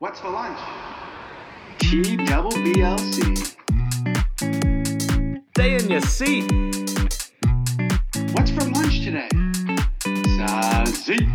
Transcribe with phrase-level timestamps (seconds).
[0.00, 0.56] What's for lunch?
[1.80, 3.36] T double BLC.
[5.50, 6.48] Stay in your seat.
[8.32, 9.28] What's for lunch today?
[10.36, 11.26] Sausage.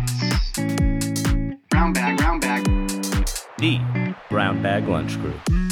[1.68, 2.64] Brown bag, brown bag.
[3.58, 5.63] The Brown Bag Lunch Crew.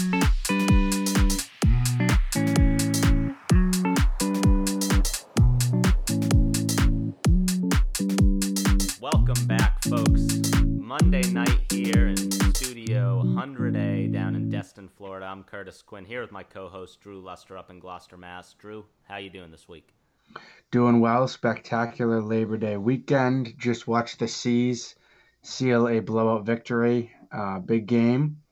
[15.73, 18.53] Curtis Quinn here with my co-host Drew Luster up in Gloucester, Mass.
[18.53, 19.89] Drew, how you doing this week?
[20.71, 21.27] Doing well.
[21.27, 23.55] Spectacular Labor Day weekend.
[23.57, 24.95] Just watched the Seas
[25.41, 27.11] seal a blowout victory.
[27.33, 28.43] Uh, big game.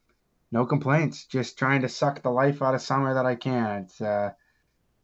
[0.50, 1.26] No complaints.
[1.26, 3.82] Just trying to suck the life out of summer that I can.
[3.82, 4.30] It's uh,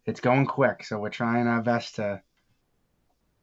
[0.07, 2.23] it's going quick, so we're trying our best to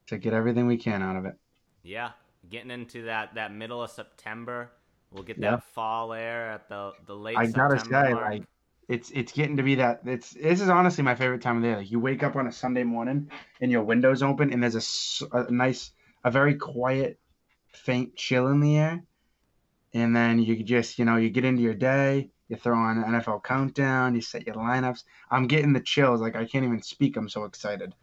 [0.08, 1.36] to get everything we can out of it.
[1.84, 2.10] Yeah,
[2.50, 4.72] getting into that that middle of September.
[5.12, 7.36] We'll get that fall air at the the late.
[7.36, 8.30] I gotta September say, mark.
[8.32, 8.42] like,
[8.88, 10.00] it's it's getting to be that.
[10.04, 11.76] It's this is honestly my favorite time of the day.
[11.76, 15.50] Like, you wake up on a Sunday morning and your windows open and there's a
[15.50, 15.90] nice,
[16.22, 17.18] a very quiet,
[17.72, 19.04] faint chill in the air,
[19.92, 22.30] and then you just you know you get into your day.
[22.48, 24.14] You throw on an NFL countdown.
[24.14, 25.04] You set your lineups.
[25.30, 26.20] I'm getting the chills.
[26.20, 27.16] Like I can't even speak.
[27.16, 27.94] I'm so excited.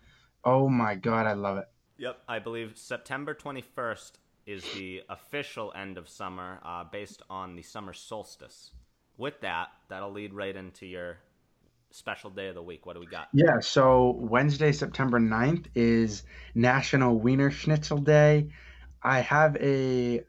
[0.44, 1.66] Oh my god, I love it.
[1.98, 4.14] Yep, I believe September 21st
[4.48, 8.72] is the official end of summer uh, based on the summer solstice.
[9.22, 11.20] With that, that'll lead right into your
[11.92, 12.88] special day of the week.
[12.88, 13.28] What do we got?
[13.34, 16.24] Yeah, so Wednesday, September 9th is
[16.56, 18.50] National Wiener Schnitzel Day.
[19.04, 20.24] I have a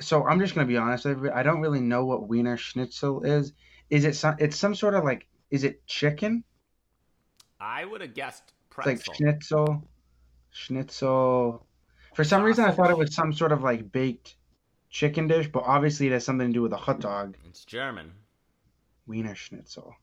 [0.00, 1.06] so I'm just gonna be honest.
[1.06, 3.52] I don't really know what Wiener Schnitzel is.
[3.88, 6.42] Is it some it's some sort of like is it chicken?
[7.60, 9.88] I would have guessed It's like schnitzel,
[10.50, 11.64] schnitzel.
[12.16, 14.34] For some reason I thought it was some sort of like baked
[14.96, 17.36] chicken dish, but obviously it has something to do with a hot dog.
[17.44, 18.12] it's German.
[19.06, 19.94] Wiener Schnitzel.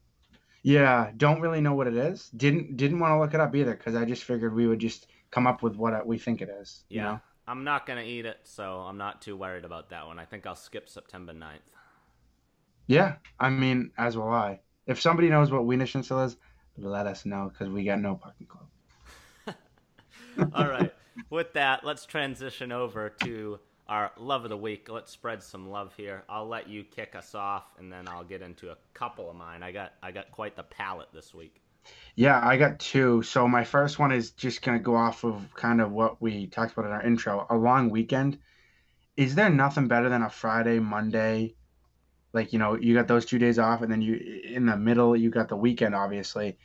[0.61, 2.29] Yeah, don't really know what it is.
[2.29, 5.07] Didn't didn't want to look it up either because I just figured we would just
[5.31, 6.83] come up with what uh, we think it is.
[6.89, 7.03] you Yeah.
[7.03, 7.21] know?
[7.47, 10.19] I'm not going to eat it, so I'm not too worried about that one.
[10.19, 11.57] I think I'll skip September 9th.
[12.87, 13.15] Yeah.
[13.39, 14.59] I mean, as will I.
[14.87, 16.37] If somebody knows what Wiener Schnitzel is,
[16.77, 18.67] let us know because we got no parking club.
[20.53, 20.93] All right.
[21.29, 23.59] With that, let's transition over to
[23.93, 24.89] our love of the week.
[24.89, 26.23] Let's spread some love here.
[26.27, 29.61] I'll let you kick us off, and then I'll get into a couple of mine.
[29.61, 31.61] I got I got quite the palette this week.
[32.15, 33.21] Yeah, I got two.
[33.21, 36.73] So my first one is just gonna go off of kind of what we talked
[36.73, 37.45] about in our intro.
[37.51, 38.39] A long weekend.
[39.15, 41.53] Is there nothing better than a Friday, Monday?
[42.33, 45.15] Like, you know, you got those two days off, and then you in the middle
[45.15, 46.57] you got the weekend, obviously.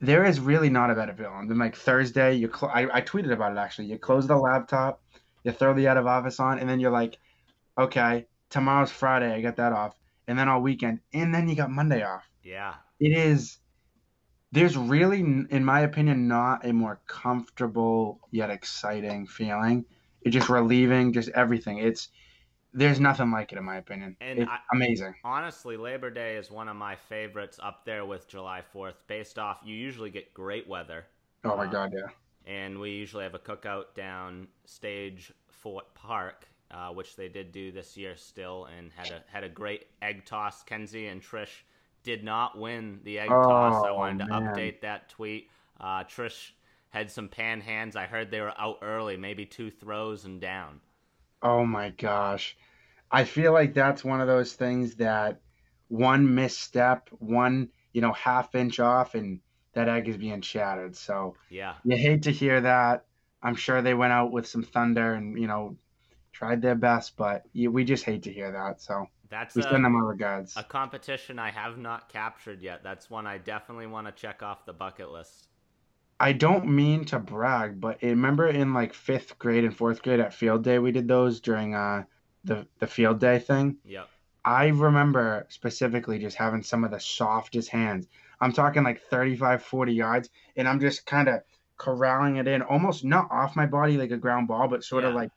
[0.00, 2.34] There is really not a better feeling than like Thursday.
[2.34, 3.86] You, cl- I, I tweeted about it actually.
[3.86, 5.00] You close the laptop,
[5.44, 7.18] you throw the out of office on, and then you're like,
[7.78, 9.94] okay, tomorrow's Friday, I got that off,
[10.28, 12.74] and then all weekend, and then you got Monday off Yeah.
[13.00, 13.58] it is
[14.52, 19.84] there's really in my opinion not a more comfortable yet exciting feeling
[20.22, 22.08] it's just relieving just everything it's
[22.74, 26.50] there's nothing like it in my opinion And it's I- amazing Honestly, Labor Day is
[26.50, 28.94] one of my favorites up there with July 4th.
[29.06, 31.06] Based off, you usually get great weather,
[31.44, 31.72] oh my Wow.
[31.72, 32.10] god yeah
[32.46, 37.72] and we usually have a cookout down Stage Fort Park, uh, which they did do
[37.72, 40.62] this year still, and had a had a great egg toss.
[40.62, 41.62] Kenzie and Trish
[42.02, 43.82] did not win the egg toss.
[43.82, 45.50] I Oh, wanted to update that tweet.
[45.80, 46.52] Uh, Trish
[46.90, 47.96] had some pan hands.
[47.96, 50.80] I heard they were out early, maybe two throws and down.
[51.42, 52.56] oh my gosh
[53.10, 55.40] i feel like that's one of those things that
[55.88, 59.40] one misstep one you know half inch off and
[59.72, 63.04] that egg is being shattered so Yeah, You hate to hear that.
[63.42, 65.76] I'm sure they went out with some thunder and you know
[66.32, 68.80] tried their best, but we just hate to hear that.
[68.80, 70.56] So that's we send them our regards.
[70.56, 72.82] a competition I have not captured yet.
[72.82, 75.48] That's one I definitely want to check off the bucket list.
[76.20, 80.32] I don't mean to brag, but remember in like fifth grade and fourth grade at
[80.32, 82.04] field day, we did those during uh
[82.44, 83.78] the the field day thing.
[83.84, 84.08] Yep.
[84.44, 88.06] I remember specifically just having some of the softest hands.
[88.42, 91.40] I'm talking like 35, 40 yards, and I'm just kind of
[91.78, 95.14] corralling it in, almost not off my body like a ground ball, but sort of
[95.14, 95.14] Yeah.
[95.14, 95.30] like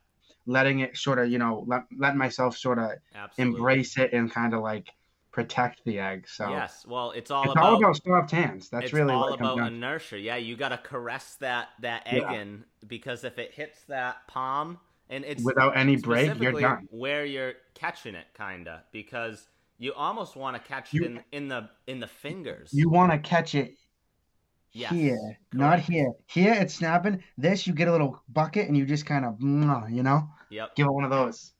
[0.46, 2.92] letting it sort of, you know, let, letting myself sort of
[3.38, 4.88] embrace it and kind of like
[5.32, 6.28] protect the egg.
[6.28, 6.86] So Yes.
[6.86, 8.68] Well, it's all it's about all about soft hands.
[8.70, 10.18] That's it's really all about inertia.
[10.18, 12.32] Yeah, you got to caress that that egg Yeah.
[12.32, 16.88] in because if it hits that palm and it's Without any break, you're done.
[16.90, 19.48] where you're catching it, kinda because
[19.78, 22.70] you almost want to catch You- it in in the in the fingers.
[22.72, 23.74] You want to catch it
[24.72, 26.12] Yes, here, not here.
[26.26, 27.22] Here it's snapping.
[27.38, 30.74] This you get a little bucket and you just kind of, you know, Yep.
[30.76, 31.54] give it one of those.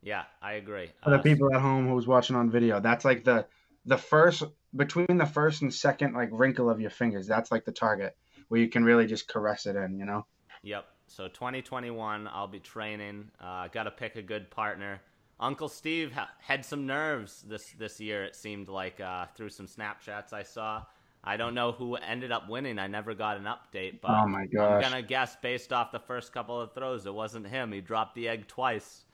[0.00, 0.90] Yeah, I agree.
[1.04, 3.46] For the Uh, people at home who's watching on video, that's like the
[3.84, 7.26] the first between the first and second like wrinkle of your fingers.
[7.26, 8.16] That's like the target
[8.48, 9.98] where you can really just caress it in.
[9.98, 10.26] You know.
[10.62, 10.86] Yep.
[11.08, 13.30] So 2021, I'll be training.
[13.38, 15.02] Uh, Got to pick a good partner.
[15.42, 18.24] Uncle Steve ha- had some nerves this this year.
[18.24, 20.84] It seemed like uh, through some Snapchats I saw.
[21.24, 22.78] I don't know who ended up winning.
[22.78, 26.32] I never got an update, but Oh my I'm gonna guess based off the first
[26.32, 27.72] couple of throws, it wasn't him.
[27.72, 29.04] He dropped the egg twice.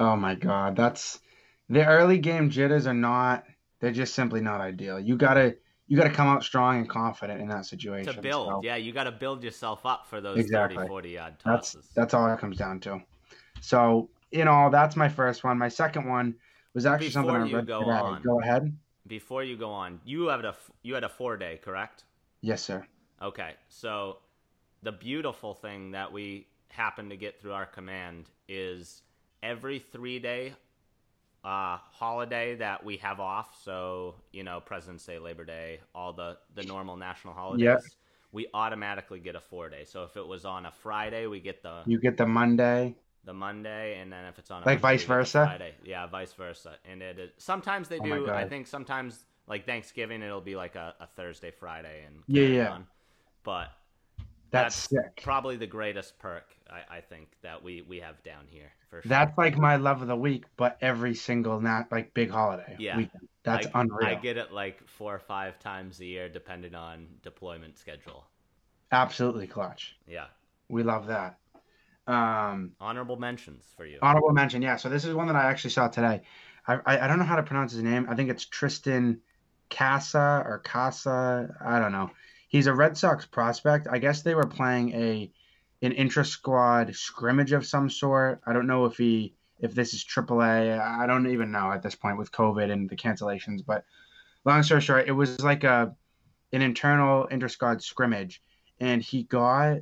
[0.00, 1.20] Oh my god, that's
[1.68, 3.44] the early game jitters are not.
[3.80, 4.98] They're just simply not ideal.
[4.98, 5.56] You gotta
[5.86, 8.14] you gotta come out strong and confident in that situation.
[8.14, 10.76] To build, so yeah, you got to build yourself up for those Exactly.
[10.76, 11.74] 30, 40 yard tosses.
[11.74, 13.02] That's that's all it comes down to.
[13.60, 15.58] So you know that's my first one.
[15.58, 16.34] My second one
[16.74, 17.90] was actually Before something I you read go today.
[17.92, 18.22] on.
[18.22, 18.76] Go ahead.
[19.06, 22.04] Before you go on, you had a you had a four day, correct?
[22.40, 22.86] Yes, sir.
[23.20, 24.18] Okay, so
[24.82, 29.02] the beautiful thing that we happen to get through our command is
[29.42, 30.54] every three day
[31.44, 33.60] uh, holiday that we have off.
[33.62, 37.64] So you know, President's Day, Labor Day, all the the normal national holidays.
[37.64, 37.76] Yeah.
[38.34, 39.84] We automatically get a four day.
[39.84, 42.94] So if it was on a Friday, we get the You get the Monday.
[43.24, 45.38] The Monday, and then if it's on a Like Monday, vice we get the versa?
[45.38, 45.74] Friday.
[45.84, 46.76] Yeah, vice versa.
[46.84, 48.28] And it is, sometimes they Oh do.
[48.30, 52.70] I think sometimes like Thanksgiving, it'll be like a, a Thursday, Friday, and Yeah, yeah.
[52.70, 52.86] on.
[53.44, 53.68] But
[54.50, 55.22] That's, sick.
[55.22, 59.08] probably the greatest perk I, I think that we we have down here for sure.
[59.08, 62.76] That's like my love of the week, but every single not like big holiday.
[62.78, 62.96] Yeah.
[62.96, 63.28] Weekend.
[63.44, 64.08] That's I, unreal.
[64.08, 68.26] I get it like four or five times a year, depending on deployment schedule.
[68.92, 69.98] Absolutely clutch.
[70.06, 70.26] Yeah,
[70.68, 71.38] We love that.
[72.06, 73.98] Um, honorable mentions for you.
[74.02, 74.76] honorable mention, yeah.
[74.76, 76.22] So this is one that I actually saw today.
[76.66, 78.06] I, I I don't know how to pronounce his name.
[78.08, 79.18] I think it's Triston
[79.70, 81.54] Casa or Casa.
[81.64, 82.10] I don't know.
[82.48, 83.86] He's a Red Sox prospect.
[83.90, 85.30] I guess they were playing a
[85.80, 88.40] an intra squad scrimmage of some sort.
[88.46, 90.80] I don't know if he if this is AAA.
[90.80, 93.64] I don't even know at this point with COVID and the cancellations.
[93.64, 93.84] But
[94.44, 95.94] long story short, it was like a
[96.52, 98.42] an internal inter squad scrimmage,
[98.80, 99.78] and he got.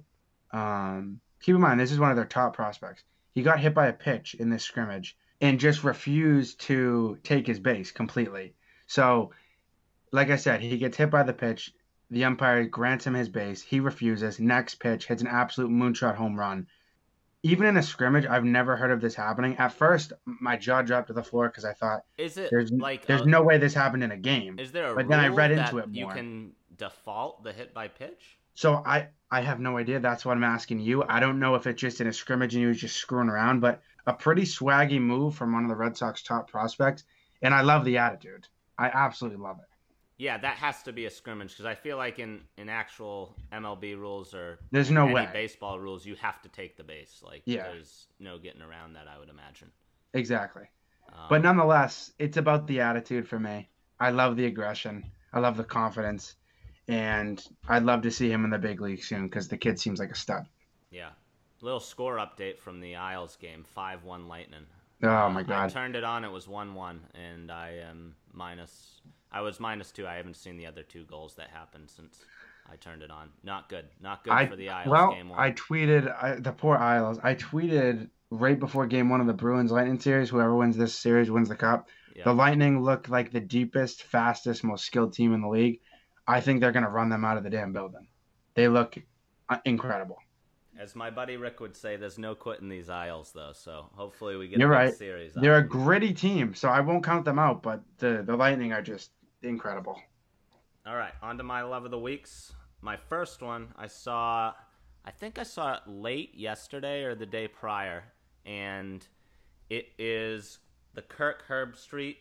[0.53, 3.03] Um, keep in mind, this is one of their top prospects.
[3.33, 7.59] He got hit by a pitch in this scrimmage and just refused to take his
[7.59, 8.55] base completely.
[8.87, 9.33] So,
[10.13, 11.73] like I said, he gets hit by the pitch.
[12.11, 13.63] The umpire grants him his base.
[13.63, 14.41] He refuses.
[14.41, 16.67] Next pitch hits an absolute moonshot home run.
[17.43, 19.57] Even in a scrimmage, I've never heard of this happening.
[19.57, 23.07] At first, my jaw dropped to the floor because I thought Is it there's like
[23.07, 24.59] there's a- no way this happened in a game.
[24.59, 25.95] Is there a but then I read into it more.
[25.95, 28.40] you can default the hit by pitch?
[28.61, 30.01] So I I have no idea.
[30.01, 31.03] That's what I'm asking you.
[31.09, 33.61] I don't know if it's just in a scrimmage and he was just screwing around,
[33.61, 37.05] but a pretty swaggy move from one of the Red Sox top prospects,
[37.41, 38.49] and I love the attitude.
[38.77, 39.65] I absolutely love it.
[40.19, 43.97] Yeah, that has to be a scrimmage because I feel like in, in actual MLB
[43.99, 45.31] rules or There's no any way.
[45.33, 47.23] baseball rules, you have to take the base.
[47.25, 47.63] Like, Yeah.
[47.63, 49.09] there's no getting around that.
[49.09, 49.71] I would imagine.
[50.13, 50.65] Exactly.
[51.09, 53.71] Um, But nonetheless, it's about the attitude for me.
[53.99, 55.11] I love the aggression.
[55.33, 56.37] I love the confidence,
[56.91, 60.01] and I'd love to see him in the big league soon because the kid seems
[60.01, 60.47] like a stud.
[60.91, 61.11] yeah,
[61.61, 64.67] little score update from the Isles game: five-one Lightning.
[65.03, 66.25] Oh my I turned it on.
[66.25, 69.01] It was one-one, and I am minus.
[69.33, 70.07] I was minus two.
[70.07, 72.19] I haven't seen the other two goals that happened since
[72.71, 73.31] I turned it on.
[73.43, 73.87] Not good.
[74.03, 75.39] Not good I for the Isles well, game one.
[75.39, 77.19] I tweeted I, the poor Isles.
[77.23, 80.29] I tweeted right before game one of the Bruins Lightning series.
[80.29, 81.89] Whoever wins this series wins the cup.
[82.15, 82.25] yeah.
[82.25, 85.81] The Lightning look like the deepest, fastest, most skilled team in the league.
[86.31, 88.07] I think they're gonna run them out of the damn building.
[88.55, 88.97] They look
[89.49, 90.19] uh, incredible.
[90.79, 93.53] As my buddy Rick would say, there's no quitting these Isles, though.
[93.53, 94.95] So hopefully we get You're right.
[94.95, 95.35] series.
[95.35, 97.63] They're a gritty team, so I won't count them out.
[97.63, 99.11] But the the Lightning are just
[99.43, 100.01] incredible.
[100.87, 102.53] All right, on to my love of the weeks.
[102.81, 104.55] My first one, I saw,
[105.05, 108.05] I think I saw it late yesterday or the day prior,
[108.47, 109.07] and
[109.69, 110.61] it is
[110.95, 112.17] the Kirk Herbstreit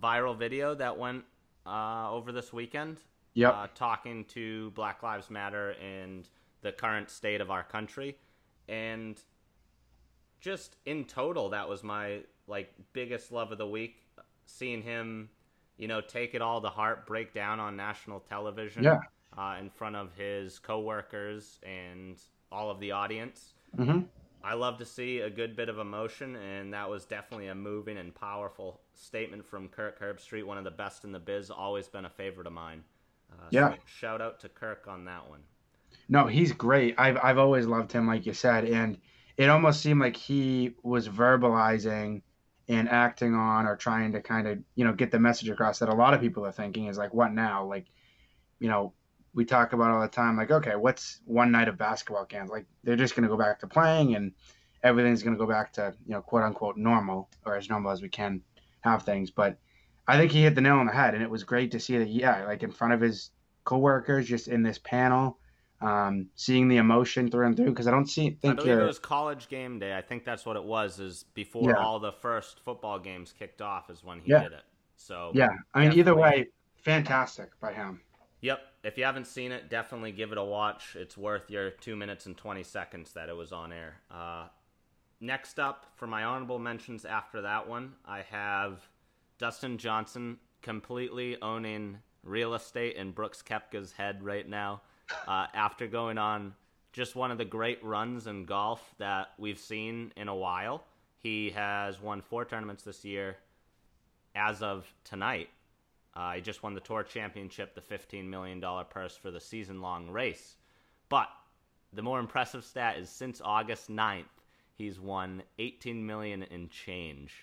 [0.00, 1.24] viral video that went
[1.66, 2.98] uh, over this weekend.
[3.34, 3.54] Yep.
[3.54, 6.26] Uh, talking to Black Lives Matter and
[6.62, 8.16] the current state of our country,
[8.68, 9.20] and
[10.40, 13.96] just in total, that was my like biggest love of the week.
[14.46, 15.28] Seeing him,
[15.76, 19.00] you know, take it all to heart, break down on national television, Yeah.
[19.36, 22.16] uh, in front of his coworkers and
[22.50, 23.54] all of the audience.
[23.76, 24.00] hmm
[24.46, 27.98] I love to see a good bit of emotion, and that was definitely a moving
[27.98, 31.50] and powerful statement from Kirk Herbstreit, one of the best in the biz.
[31.50, 32.84] Always been a favorite of mine.
[33.32, 33.70] Uh, Yeah.
[33.70, 35.40] So shout out to Kirk on that one.
[36.08, 36.94] No, he's great.
[36.98, 38.98] I've I've always loved him, like you said, and
[39.36, 42.22] it almost seemed like he was verbalizing
[42.68, 45.88] and acting on or trying to kind of you know get the message across that
[45.88, 47.64] a lot of people are thinking is like, what now?
[47.66, 47.86] Like,
[48.60, 48.94] you know,
[49.36, 52.50] we talk about all the time, like, okay, what's one night of basketball cans?
[52.50, 54.32] Like, they're just gonna go back to playing, and
[54.82, 58.02] everything's going to go back to you know quote unquote normal or as normal as
[58.02, 58.40] we can
[58.80, 59.30] have things.
[59.30, 59.58] But
[60.06, 61.98] I think he hit the nail on the head, and it was great to see
[61.98, 62.08] that.
[62.08, 63.30] Yeah, like in front of his
[63.64, 65.38] coworkers, just in this panel,
[65.80, 67.70] um, seeing the emotion through and through.
[67.70, 69.96] Because I don't see I think believe it was college game day.
[69.96, 71.00] I think that's what it was.
[71.00, 71.76] Is before Yeah.
[71.76, 74.44] all the first football games kicked off is when he Yeah.
[74.44, 74.64] did it.
[74.94, 75.48] So yeah.
[75.74, 78.00] I mean, either way, fantastic by him.
[78.46, 78.60] Yep.
[78.84, 80.94] If you haven't seen it, definitely give it a watch.
[80.94, 83.96] It's worth your two minutes and 20 seconds that it was on air.
[84.08, 84.46] Uh,
[85.20, 88.88] next up, for my honorable mentions after that one, I have
[89.38, 94.80] Dustin Johnson completely owning real estate in Brooks Koepka's head right now
[95.26, 96.54] uh, after going on
[96.92, 100.84] just one of the great runs in golf that we've seen in a while.
[101.18, 103.38] He has won four tournaments this year
[104.36, 105.48] as of tonight.
[106.16, 110.08] Uh, he just won the Tour Championship, the $15 million purse for the season long
[110.08, 110.56] race.
[111.10, 111.28] But
[111.92, 114.24] the more impressive stat is since August 9th,
[114.74, 117.34] he's won 18 million in change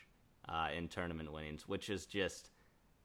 [0.50, 2.50] uh, in tournament winnings, which is just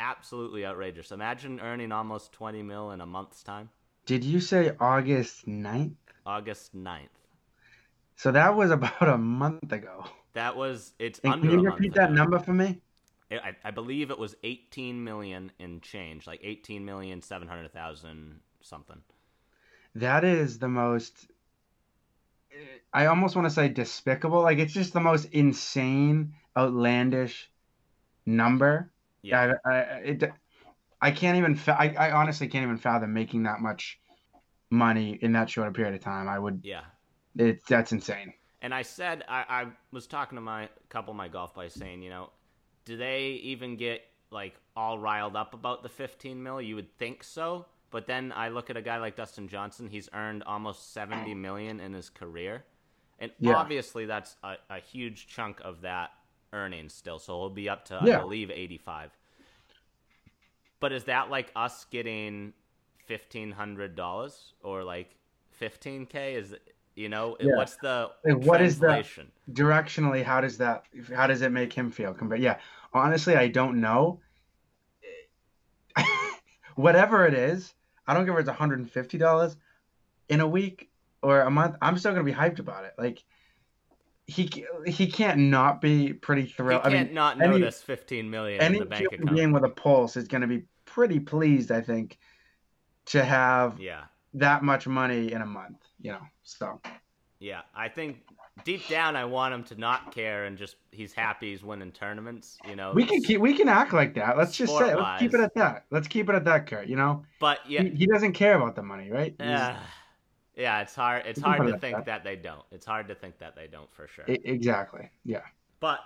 [0.01, 1.13] absolutely outrageous.
[1.13, 3.69] Imagine earning almost 20 mil in a month's time.
[4.07, 5.93] Did you say August 9th?
[6.25, 7.09] August 9th.
[8.17, 10.07] So that was about a month ago.
[10.33, 12.15] That was it's under can you repeat that ago.
[12.15, 12.81] number for me?
[13.31, 19.01] I, I believe it was 18 million in change, like 18 million 700,000 something.
[19.95, 21.29] That is the most.
[22.93, 24.43] I almost want to say despicable.
[24.43, 27.51] Like it's just the most insane, outlandish
[28.25, 28.91] number.
[29.23, 29.55] Yeah.
[29.65, 30.33] I, I, it,
[31.01, 31.55] I can't even.
[31.55, 34.01] fa- I, I honestly can't even fathom making that much
[34.71, 36.29] money in that short a period of time.
[36.29, 36.61] I would.
[36.63, 36.83] Yeah.
[37.37, 38.33] It, that's insane.
[38.61, 42.03] And I said I, I was talking to my couple of my golf buddies saying,
[42.03, 42.31] you know,
[42.89, 46.61] do they even get like all riled up about the 15 mil?
[46.63, 49.89] You would think so, but then I look at a guy like Dustin Johnson.
[49.91, 52.65] He's earned almost 70 million in his career,
[53.19, 53.57] and Yeah.
[53.57, 56.13] obviously that's a, a huge chunk of that
[56.55, 57.19] earnings still.
[57.19, 58.17] So he'll be up to Yeah.
[58.17, 59.11] I believe 85.
[60.81, 62.55] But is that like us getting
[63.05, 65.15] fifteen hundred dollars or like
[65.61, 66.37] 15k?
[66.37, 66.55] Is
[66.95, 67.57] you know Yeah.
[67.57, 69.05] what's the Like, what is the-
[69.53, 70.85] Directionally, how does that?
[71.15, 72.15] How does it make him feel?
[72.15, 72.59] Compared, yeah.
[72.93, 74.21] Honestly, I don't know.
[76.77, 77.75] Whatever it is,
[78.07, 79.57] I don't care if it's one hundred and fifty dollars
[80.29, 80.91] in a week
[81.23, 81.77] or a month.
[81.83, 82.93] I'm still gonna be hyped about it.
[82.97, 83.25] Like
[84.27, 84.49] he
[84.87, 86.83] he can't not be pretty thrilled.
[86.85, 89.35] can't I mean, not any- notice 15 million any in the bank account.
[89.35, 91.73] being with a pulse is gonna be pretty pleased.
[91.73, 92.19] I think
[93.07, 94.05] to have Yeah,
[94.35, 95.79] that much money in a month.
[96.01, 96.81] You know, so
[97.39, 97.63] yeah.
[97.75, 98.25] I think
[98.65, 102.59] deep down, I want him to not care and just he's happy he's winning tournaments.
[102.69, 104.37] You know, we can keep we can act like that.
[104.37, 105.85] Let's just say let's keep it at that.
[105.91, 106.89] Let's keep it at that, Kurt.
[106.89, 107.25] You know.
[107.41, 109.35] But yeah, he, he doesn't care about the money, right?
[109.39, 109.77] Yeah, uh,
[110.57, 110.81] yeah.
[110.81, 111.27] It's hard.
[111.27, 112.07] It's hard to think that.
[112.07, 112.65] that they don't.
[112.71, 114.25] It's hard to think that they don't for sure.
[114.29, 115.11] e- exactly.
[115.25, 115.43] Yeah.
[115.81, 116.01] But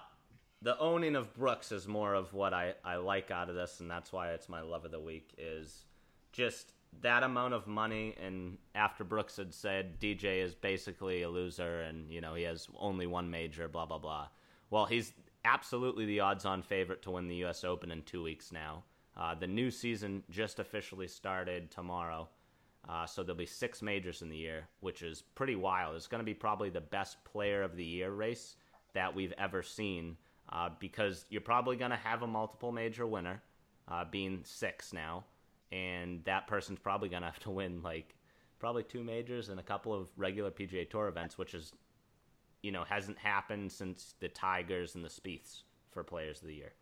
[0.60, 3.90] the owning of Brooks is more of what I, I like out of this, and
[3.90, 5.32] that's why it's my love of the week.
[5.38, 5.86] Is
[6.32, 11.80] just that amount of money, and after Brooks had said DJ is basically a loser,
[11.82, 14.28] and you know he has only one major, blah blah blah.
[14.70, 15.12] Well, he's
[15.44, 17.64] absolutely the odds-on favorite to win the U.S.
[17.64, 18.84] Open in two weeks now.
[19.16, 22.28] Uh, the new season just officially started tomorrow.
[22.88, 25.94] Uh, so there'll be six majors in the year, which is pretty wild.
[25.94, 28.56] It's going to be probably the best player of the year race
[28.94, 30.16] that we've ever seen
[30.50, 33.42] uh, because you're probably going to have a multiple major winner,
[33.88, 35.24] uh, being six now,
[35.72, 38.14] and that person's probably going to have to win like
[38.60, 41.72] probably two majors and a couple of regular PGA Tour events, which is
[42.62, 46.72] you know hasn't happened since the Tigers and the Spieths for Players of the Year,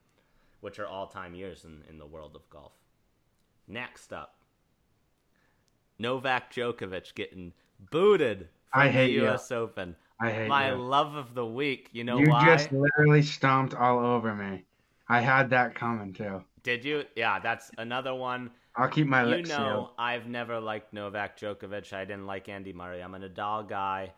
[0.61, 2.73] which are all-time years in, in the world of golf.
[3.67, 4.35] Next up,
[5.99, 7.53] Novak Djokovic getting
[7.91, 9.23] booted from I the hate you.
[9.23, 9.51] U.S.
[9.53, 9.97] Open.
[10.21, 10.77] I hate My you.
[10.77, 11.89] love of the week.
[11.93, 12.41] You know you why?
[12.41, 14.65] You just literally stomped all over me.
[15.09, 16.45] I had that coming too.
[16.63, 17.05] Did you?
[17.17, 18.51] Yeah, that's another one.
[18.77, 19.91] I'll keep my You lips know, sealed.
[19.99, 21.93] I've never liked Novak Djokovic.
[21.93, 23.03] I didn't like Andy Murray.
[23.03, 24.13] I'm a Nadal guy.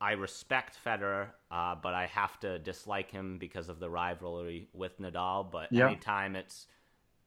[0.00, 5.00] I respect Federer, uh, but I have to dislike him because of the rivalry with
[5.00, 5.50] Nadal.
[5.50, 5.86] But Yeah.
[5.86, 6.66] anytime it's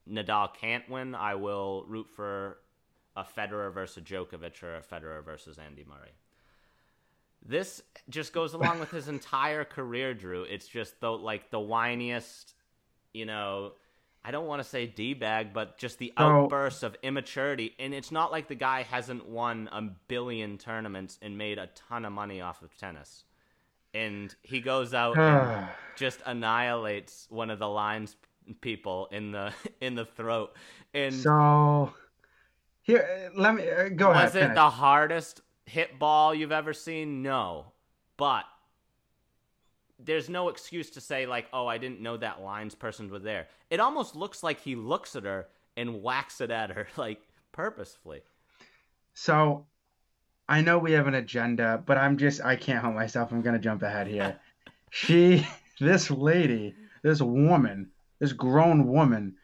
[0.07, 2.59] Nadal can't win, I will root for
[3.15, 6.13] a Federer versus Djokovic or a Federer versus Andy Murray.
[7.41, 10.43] This just goes along with his entire career, Drew.
[10.43, 12.53] It's just the like the whiniest,
[13.13, 13.73] you know.
[14.23, 17.75] I don't want to say d bag, but just the So- outbursts of immaturity.
[17.79, 22.05] And it's not like the guy hasn't won a billion tournaments and made a ton
[22.05, 23.23] of money off of tennis.
[23.93, 28.15] And he goes out and just annihilates one of the lines
[28.61, 30.55] people in the in the throat.
[30.93, 31.93] And so
[32.81, 34.25] here, let me uh, go ahead.
[34.25, 34.55] was it finish.
[34.55, 37.21] the hardest hit ball you've ever seen?
[37.23, 37.71] No.
[38.17, 38.43] But
[40.03, 43.47] there's no excuse to say like, "Oh, I didn't know that lines person was there."
[43.69, 48.21] It almost looks like he looks at her and whacks it at her like purposefully.
[49.13, 49.65] So
[50.47, 53.31] I know we have an agenda, but I'm just I can't help myself.
[53.31, 54.37] I'm gonna jump ahead here.
[54.89, 55.45] she,
[55.79, 57.89] this lady, this woman,
[58.19, 59.35] this grown woman,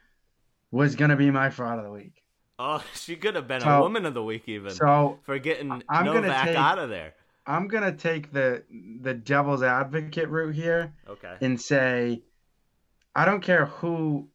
[0.72, 2.22] was gonna be my fraud of the week.
[2.58, 5.72] Oh, she could have been So- a woman of the week even So for getting
[5.90, 7.14] I'm gonna Novak take- out of there.
[7.48, 8.64] I'm gonna take the
[9.02, 11.36] the devil's advocate route here Okay.
[11.42, 12.24] and say,
[13.16, 14.30] I don't care who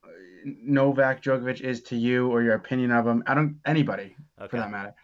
[0.45, 3.23] Novak Djokovic is to you or your opinion of him.
[3.27, 4.17] I don't anybody
[4.49, 4.95] for that matter.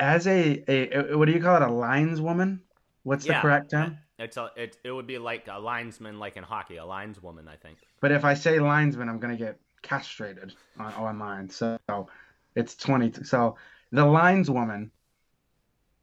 [0.00, 1.62] As a, a what do you call it?
[1.62, 2.60] A lineswoman?
[3.02, 3.98] What's the correct term?
[4.20, 7.48] Uh, it's a, it, it would be like a linesman, like in hockey, a lineswoman,
[7.48, 7.78] I think.
[8.00, 11.48] But if I say linesman, I'm gonna get castrated on online.
[11.50, 11.78] So
[12.54, 13.12] it's twenty.
[13.24, 13.56] So
[13.90, 14.90] the lineswoman,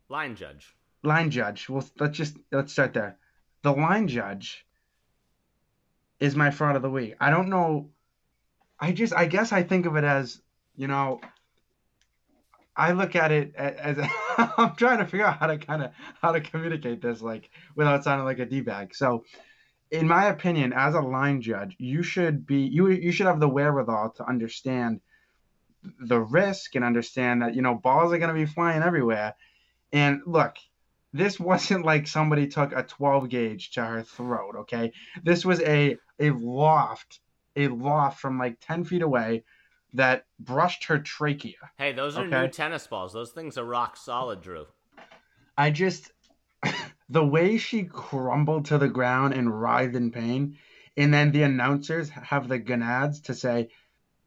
[0.10, 0.76] Line judge.
[1.04, 1.70] line judge.
[1.70, 3.18] Well, let's just let's start there.
[3.64, 4.66] The line judge
[6.20, 7.16] is my fraud of the week.
[7.20, 7.90] I don't know.
[8.80, 10.42] I just I guess I think of it as
[10.76, 11.22] you know.
[12.76, 13.98] I look at it a- as
[14.58, 18.04] I'm trying to figure out how to kind of how to communicate this like without
[18.04, 18.94] sounding like a d bag.
[18.96, 19.24] So,
[19.92, 23.50] in my opinion, as a line judge, you should be you you should have the
[23.50, 25.02] wherewithal to understand
[26.00, 29.36] the risk and understand that you know balls are going to be flying everywhere.
[29.96, 30.58] And look,
[31.14, 34.56] this wasn't like somebody took a 12 gauge to her throat.
[34.60, 34.92] Okay,
[35.24, 37.22] this was a a loft,
[37.56, 39.44] a loft from like 10 feet away
[39.94, 41.72] that brushed her trachea.
[41.78, 43.14] Hey, those are new tennis balls.
[43.14, 44.68] Those things are rock solid, Drew.
[45.58, 46.12] I just
[47.10, 50.58] the way she crumbled to the ground and writhed in pain,
[50.98, 53.70] and then the announcers have the gonads to say,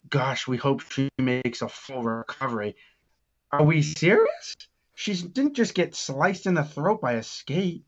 [0.08, 2.76] "Gosh, we hope she makes a full recovery."
[3.50, 4.56] Are we serious?
[4.98, 7.84] She didn't just get sliced in the throat by a skate.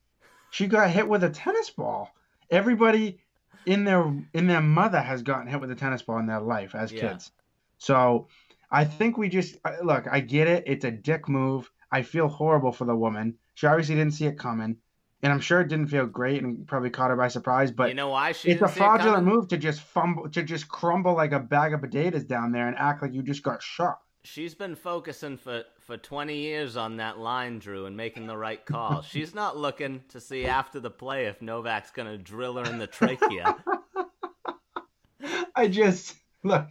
[0.51, 2.09] She got hit with a tennis ball.
[2.53, 3.19] Everybody
[3.67, 6.77] in their in their mother has gotten hit with a tennis ball in their life
[6.77, 7.01] as Yeah.
[7.01, 7.33] kids.
[7.79, 8.29] So
[8.71, 10.07] I think we just look.
[10.09, 10.63] I get it.
[10.69, 11.69] It's a dick move.
[11.91, 13.39] I feel horrible for the woman.
[13.55, 14.77] She obviously didn't see it coming,
[15.21, 17.73] and I'm sure it didn't feel great and probably caught her by surprise.
[17.73, 20.45] But you know why she it's a didn't it fraudulent move to just fumble, to
[20.45, 23.61] just crumble like a bag of potatoes down there and act like you just got
[23.65, 23.99] shot.
[24.23, 28.65] She's been focusing for, for 20 years on that line, Drew, and making the right
[28.65, 29.03] call.
[29.09, 32.79] She's not looking to see after the play if Novak's going to drill her in
[32.79, 33.57] the trachea.
[35.55, 36.69] I just look.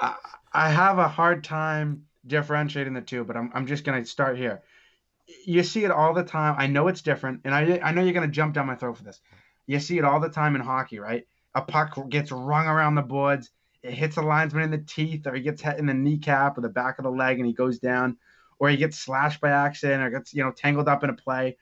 [0.00, 0.14] I,
[0.52, 4.62] I have a hard time differentiating the two, but I'm I'm just gonna start here.
[5.44, 6.54] You see it all the time.
[6.58, 9.04] I know it's different, and I I know you're gonna jump down my throat for
[9.04, 9.20] this.
[9.66, 11.26] You see it all the time in hockey, right?
[11.54, 13.50] A puck gets rung around the boards.
[13.82, 16.60] It hits a linesman in the teeth, or he gets hit in the kneecap or
[16.60, 18.18] the back of the leg, and he goes down,
[18.58, 21.56] or he gets slashed by accident, or gets you know tangled up in a play.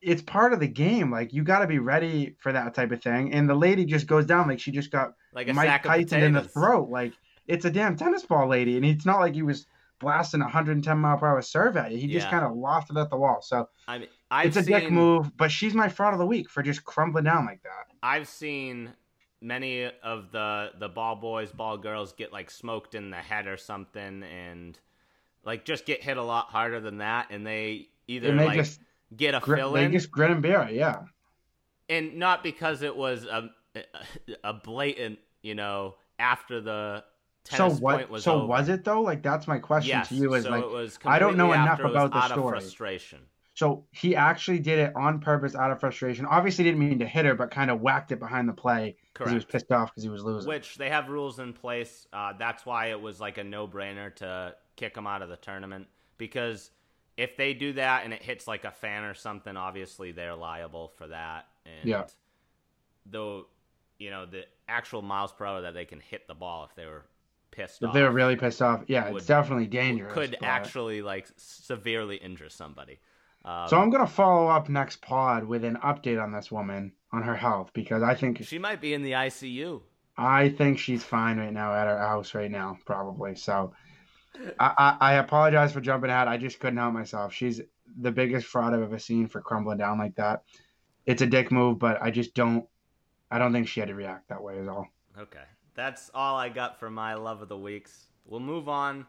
[0.00, 1.10] It's part of the game.
[1.10, 3.32] Like you got to be ready for that type of thing.
[3.32, 5.90] And the lady just goes down like she just got Like a Mike sack of
[5.90, 6.88] Tyson in the throat.
[6.88, 7.12] Like
[7.46, 9.66] it's a damn tennis ball lady, and it's not like he was
[10.00, 11.98] blasting a 110 mile per hour serve at you.
[11.98, 12.30] He just Yeah.
[12.30, 13.42] kind of lofted at the wall.
[13.42, 16.26] So I mean, I've it's a seen, dick move, but she's my fraud of the
[16.26, 17.86] week for just crumbling down like that.
[18.02, 18.92] I've seen
[19.40, 23.56] many of the the ball boys, ball girls get like smoked in the head or
[23.56, 24.78] something, and
[25.44, 28.54] like just get hit a lot harder than that, and they either And they like
[28.54, 28.80] just
[29.16, 30.74] get a grit, fill they in, just grin and bear it.
[30.74, 31.04] Yeah,
[31.88, 33.50] and not because it was a
[34.44, 37.04] a blatant, you know, after the
[37.44, 37.96] so what?
[37.96, 38.46] point was so over.
[38.46, 39.00] was it though?
[39.02, 40.34] Like that's my question Yes, to you.
[40.34, 40.64] Is so like
[41.06, 42.58] I don't know enough after it was about the story.
[42.60, 43.20] frustration.
[43.58, 46.24] So he actually did it on purpose out of frustration.
[46.26, 49.30] Obviously didn't mean to hit her, but kind of whacked it behind the play because
[49.30, 50.48] he was pissed off because he was losing.
[50.48, 52.06] Which they have rules in place.
[52.12, 55.88] Uh, that's why it was like a no-brainer to kick him out of the tournament
[56.18, 56.70] because
[57.16, 60.92] if they do that and it hits like a fan or something, obviously they're liable
[60.96, 61.48] for that.
[61.66, 62.06] And Yeah.
[63.06, 63.46] though,
[63.98, 66.86] you know, the actual miles per hour that they can hit the ball if they
[66.86, 67.06] were
[67.50, 70.12] pissed if off they were really pissed off, yeah, Would- it's definitely dangerous.
[70.12, 73.00] could but- actually like severely injure somebody.
[73.48, 77.22] Um, So I'm gonna follow up next pod with an update on this woman on
[77.22, 79.80] her health because I think she might be in the ICU.
[80.18, 83.34] I think she's fine right now at her house right now probably.
[83.36, 83.72] So
[84.60, 86.28] I, I, I apologize for jumping ahead.
[86.28, 87.32] I just couldn't help myself.
[87.32, 87.62] She's
[88.00, 90.42] the biggest fraud I've ever seen for crumbling down like that.
[91.06, 92.66] It's a dick move, but I just don't.
[93.30, 94.56] I don't think she had to react that way.
[94.58, 94.88] Is all.
[95.18, 95.44] Okay.
[95.74, 98.08] That's all I got for my love of the weeks.
[98.26, 99.06] We'll move on.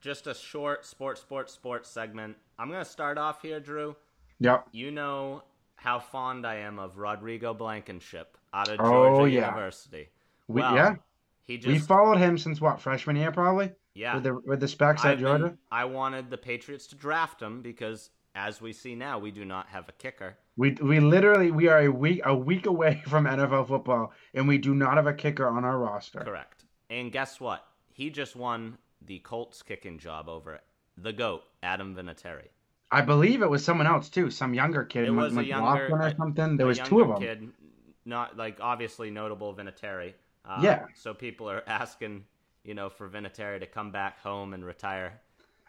[0.00, 2.36] Just a short sports, sports, sports segment.
[2.58, 3.94] I'm going to start off here, Drew.
[4.40, 4.68] Yep.
[4.72, 5.42] You know
[5.76, 9.46] how fond I am of Rodrigo Blankenship out of Oh, Georgia yeah.
[9.48, 10.08] University.
[10.48, 10.94] We Well, yeah.
[11.44, 14.14] He just We followed him since what freshman year probably yeah.
[14.16, 15.44] with the with the specs I've at Georgia.
[15.48, 19.44] been- I wanted the Patriots to draft him because, as we see now, we do
[19.44, 20.36] not have a kicker.
[20.56, 24.58] We we literally we are a week a week away from NFL football, and we
[24.58, 26.20] do not have a kicker on our roster.
[26.20, 26.64] Correct.
[26.90, 27.64] And guess what?
[27.92, 30.54] He just won the Colts kicking job over
[31.02, 32.48] the GOAT, Adam Vinatieri.
[32.90, 36.06] I believe it was someone else too, some younger kid, It was a McLaughlin younger-
[36.06, 36.56] or something.
[36.56, 37.18] There A was two of them.
[37.20, 37.48] Kid,
[38.04, 40.14] not like obviously notable Vinatieri.
[40.44, 40.86] Uh, Yeah.
[40.94, 42.24] So people are asking,
[42.64, 45.20] you know, for Vinatieri to come back home and retire.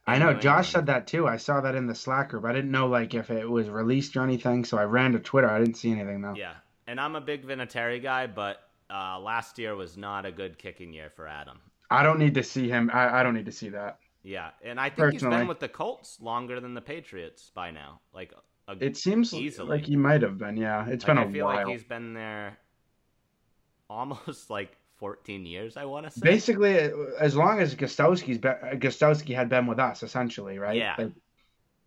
[0.07, 1.27] I know Josh said that too.
[1.27, 2.45] I saw that in the Slack group.
[2.45, 5.47] I didn't know like if it was released or anything, so I ran to Twitter.
[5.47, 6.33] I didn't see anything though.
[6.35, 6.53] Yeah,
[6.87, 8.57] and I'm a big Vinatieri guy, but
[8.89, 11.59] uh, last year was not a good kicking year for Adam.
[11.91, 12.89] I don't need to see him.
[12.91, 13.99] I, I don't need to see that.
[14.23, 18.01] Yeah, and I think he's been with the Colts longer than the Patriots by now.
[18.13, 18.33] Like,
[18.67, 19.69] a, It seems Easily.
[19.69, 20.57] like he might have been.
[20.57, 21.55] Yeah, it's like, been a I feel while.
[21.55, 22.57] like he's been there
[23.89, 25.77] almost like 14 years.
[25.77, 26.21] I want to say.
[26.21, 26.77] Basically,
[27.19, 30.75] as long as Gostkowski's been, Gostowski had been with us, essentially, right?
[30.77, 30.95] Yeah.
[30.97, 31.11] Like,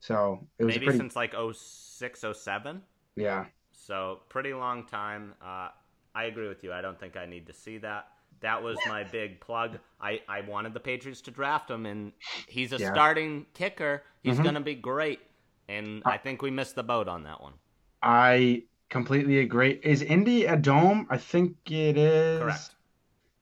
[0.01, 0.99] so it was maybe pretty.
[0.99, 2.83] since like 06, 07.
[3.17, 3.45] Yeah.
[3.73, 5.35] So pretty long time.
[5.45, 5.69] Uh,
[6.15, 6.73] I agree with you.
[6.73, 8.09] I don't think I need to see that.
[8.43, 9.79] That was my big plug.
[10.01, 12.13] I, I wanted the Patriots to draft him, and
[12.49, 12.93] he's a Yeah.
[12.93, 14.03] starting kicker.
[14.23, 14.43] He's Mhm.
[14.43, 15.21] going to be great.
[15.69, 17.55] And I think we missed the boat on that one.
[18.03, 19.81] I completely agree.
[19.83, 21.07] Is Indy a dome?
[21.09, 22.41] I think it is.
[22.41, 22.75] Correct.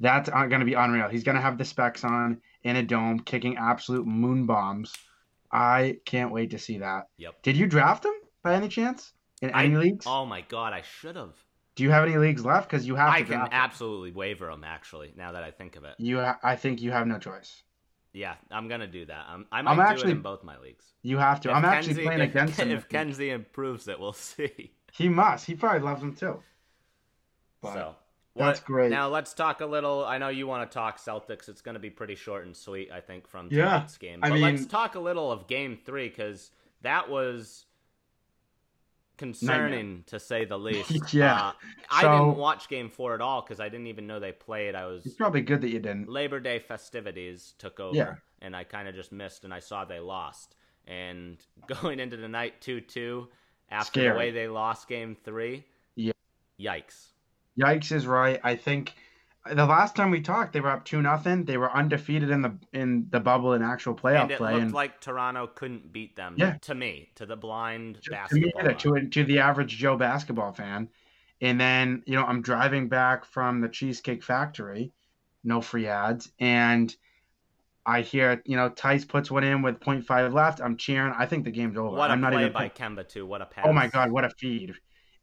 [0.00, 1.08] That's going to be unreal.
[1.08, 4.94] He's going to have the specs on in a dome, kicking absolute moon bombs.
[5.50, 7.08] I can't wait to see that.
[7.16, 7.42] Yep.
[7.42, 10.06] Did you draft him by any chance in I- any leagues?
[10.06, 11.34] Oh my god, I should have.
[11.76, 12.68] Do you have any leagues left?
[12.68, 14.64] Because you have I to can absolutely waiver them.
[14.64, 17.62] Actually, now that I think of it, You, ha- I think you have no choice.
[18.12, 19.26] yeah, I'm gonna do that.
[19.32, 20.84] Um, I might I'm do actually- it in both my leagues.
[21.02, 21.50] You have to.
[21.50, 22.70] If I'm actually playing if, against him.
[22.70, 22.88] If.
[22.88, 24.72] Kenzie improves it, we'll see.
[24.92, 25.46] He must.
[25.46, 26.42] He probably loves him too.
[27.62, 27.96] But so
[28.36, 28.90] that's what- great.
[28.90, 30.04] Now let's talk a little.
[30.04, 31.48] I know you want to talk Celtics.
[31.48, 34.20] It's going to be pretty short and sweet, I think, from Yeah, tonight's game.
[34.22, 36.50] I But mean- let's talk a little of Game Three because
[36.82, 37.64] that was
[39.20, 41.12] concerning to say the least.
[41.14, 41.34] Yeah.
[41.48, 41.52] Uh,
[41.90, 44.74] I So- didn't watch Game Four at all because I didn't even know they played.
[44.74, 46.08] I was it's probably good that you didn't.
[46.08, 48.14] Labor Day festivities took over, Yeah.
[48.40, 50.56] and I kind of just missed, and I saw they lost.
[50.86, 51.38] And
[51.82, 53.28] going into the night two-two
[53.70, 54.08] after Scary.
[54.12, 56.12] the way they lost Game Three, Yeah.
[56.58, 57.12] yikes.
[57.58, 58.40] Yikes is right.
[58.42, 58.94] I think
[59.54, 61.44] the last time we talked, they were up two nothing.
[61.44, 64.52] They were undefeated in the in the bubble in actual playoff and it play.
[64.52, 66.34] looked and like Toronto couldn't beat them.
[66.36, 66.56] Yeah.
[66.62, 68.60] To me, to the blind to me, basketball.
[68.60, 70.88] either, to to the average Joe basketball fan.
[71.40, 74.92] And then you know I'm driving back from the Cheesecake Factory,
[75.42, 76.94] no free ads, and
[77.86, 80.60] I hear you know Theis puts one in with 0.5 left.
[80.60, 81.14] I'm cheering.
[81.16, 81.96] I think the game's over.
[81.96, 83.26] what a I'm not play even by Kemba too.
[83.26, 83.64] What a pass.
[83.66, 84.74] Oh my god, what a feed.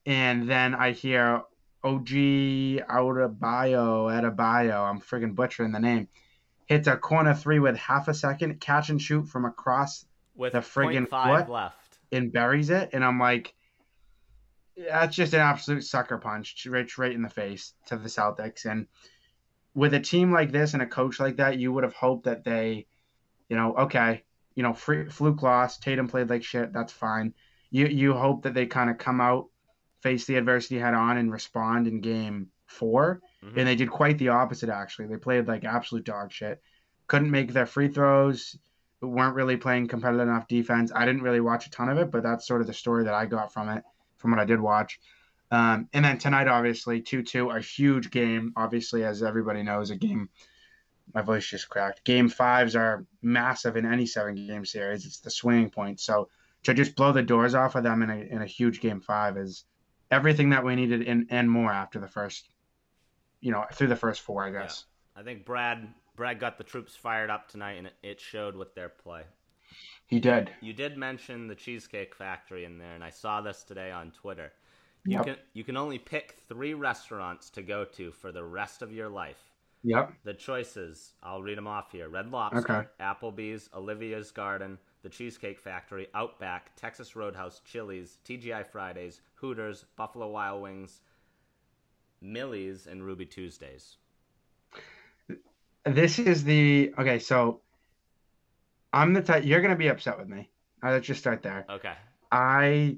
[0.05, 1.41] And then I hear
[1.83, 2.07] OG
[2.89, 6.07] Adebayo, Adebayo, I'm friggin' butchering the name,
[6.65, 10.59] hits a corner three with half a second, catch and shoot from across With the
[10.59, 11.49] friggin' 0.5 what?
[11.49, 11.97] left.
[12.11, 12.89] and buries it.
[12.93, 13.53] And I'm like,
[14.77, 18.65] that's just an absolute sucker punch right, right in the face to the Celtics.
[18.69, 18.87] And
[19.73, 22.43] with a team like this and a coach like that, you would have hoped that
[22.43, 22.85] they,
[23.49, 24.23] you know, okay,
[24.55, 25.77] you know, free, fluke loss.
[25.77, 26.73] Tatum played like shit.
[26.73, 27.33] That's fine.
[27.69, 29.47] You you hope that they kind of come out,
[30.07, 33.57] face the adversity head on, and respond in game 4 Mhm.
[33.57, 34.69] And they did quite the opposite.
[34.69, 36.61] Actually, they played like absolute dog shit.
[37.07, 38.57] Couldn't make their free throws.
[39.01, 40.91] Weren't really playing competitive enough defense.
[40.93, 43.13] I didn't really watch a ton of it, but that's sort of the story that
[43.13, 43.83] I got from it,
[44.17, 44.99] from what I did watch.
[45.51, 48.53] Um, and then tonight, obviously, 2 2, a huge game.
[48.55, 50.29] Obviously, as everybody knows, a game.
[51.13, 52.03] My voice just cracked.
[52.03, 55.05] Game fives are massive in any seven game series.
[55.05, 56.01] It's the swinging point.
[56.01, 56.27] So
[56.63, 59.37] to just blow the doors off of them in a, in a huge game five
[59.37, 59.63] is
[60.11, 62.49] everything that we needed and, and more after the first,
[63.41, 64.85] you know, through the first four, I guess.
[65.15, 68.73] I think Brad Brad got the troops fired up tonight, and it, it showed with
[68.75, 69.23] their play.
[70.07, 70.49] He did.
[70.61, 74.53] You did mention the Cheesecake Factory in there, and I saw this today on Twitter.
[75.05, 75.25] You Yep.
[75.25, 79.09] can you can only pick three restaurants to go to for the rest of your
[79.09, 79.51] life.
[79.83, 80.13] Yep.
[80.23, 82.87] The choices, I'll read them off here: Red Lobster, Okay.
[82.99, 90.61] Applebee's, Olivia's Garden, the Cheesecake Factory, Outback, Texas Roadhouse, Chili's, TGI Fridays, Hooters, Buffalo Wild
[90.61, 90.99] Wings,
[92.19, 93.95] Millie's, and Ruby Tuesdays.
[95.85, 97.19] This is the okay.
[97.19, 97.61] So
[98.91, 100.49] I'm the type you're gonna be upset with me.
[100.83, 101.65] Right, let's just start there.
[101.69, 101.93] Okay.
[102.29, 102.97] I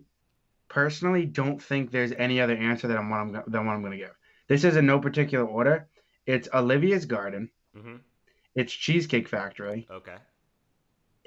[0.68, 3.98] personally don't think there's any other answer that I'm what I'm than what I'm gonna
[3.98, 4.16] give.
[4.48, 5.88] This is in no particular order.
[6.26, 7.52] It's Olivia's Garden.
[7.76, 7.98] hmm
[8.56, 10.16] It's Cheesecake Factory, Okay.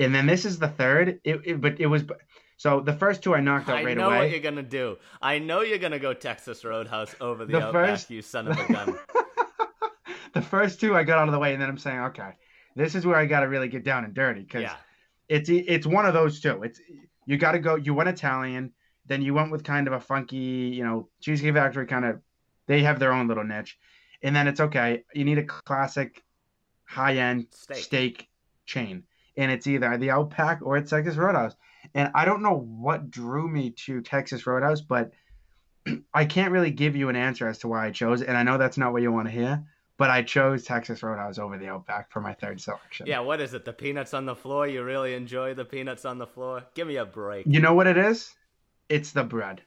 [0.02, 1.20] And then this is the third.
[1.24, 2.04] It, it but it was
[2.56, 4.18] so the first two I knocked out I right know away.
[4.18, 4.96] what you're gonna do.
[5.20, 8.58] I know you're gonna go Texas Roadhouse over the, The Outback, first- you son of
[8.58, 8.98] a gun.
[10.34, 12.32] the first two I got out of the way, and then I'm saying, okay,
[12.76, 14.76] this is where I got to really get down and dirty because yeah.
[15.28, 16.62] it's it's one of those two.
[16.62, 16.80] It's
[17.26, 17.76] you got to go.
[17.76, 18.72] You went Italian,
[19.06, 22.20] then you went with kind of a funky, you know, Cheesecake Factory kind of,
[22.66, 23.78] they have their own little niche.
[24.22, 25.04] And then it's okay.
[25.14, 26.22] You need a classic
[26.84, 27.76] high end Steak.
[27.78, 28.28] steak.
[28.66, 29.04] chain.
[29.36, 31.54] And it's either the Outback or it's Texas Roadhouse.
[31.94, 35.12] And I don't know what drew me to Texas Roadhouse, but
[36.14, 38.28] I can't really give you an answer as to why I chose it.
[38.28, 39.64] And I know that's not what you want to hear,
[39.96, 43.06] but I chose Texas Roadhouse over the Outback for my third selection.
[43.06, 43.64] Yeah, what is it?
[43.64, 44.66] The peanuts on the floor?
[44.66, 46.64] You really enjoy the peanuts on the floor?
[46.74, 47.46] Give me a break.
[47.46, 48.34] You know what it is?
[48.88, 49.62] It's the bread.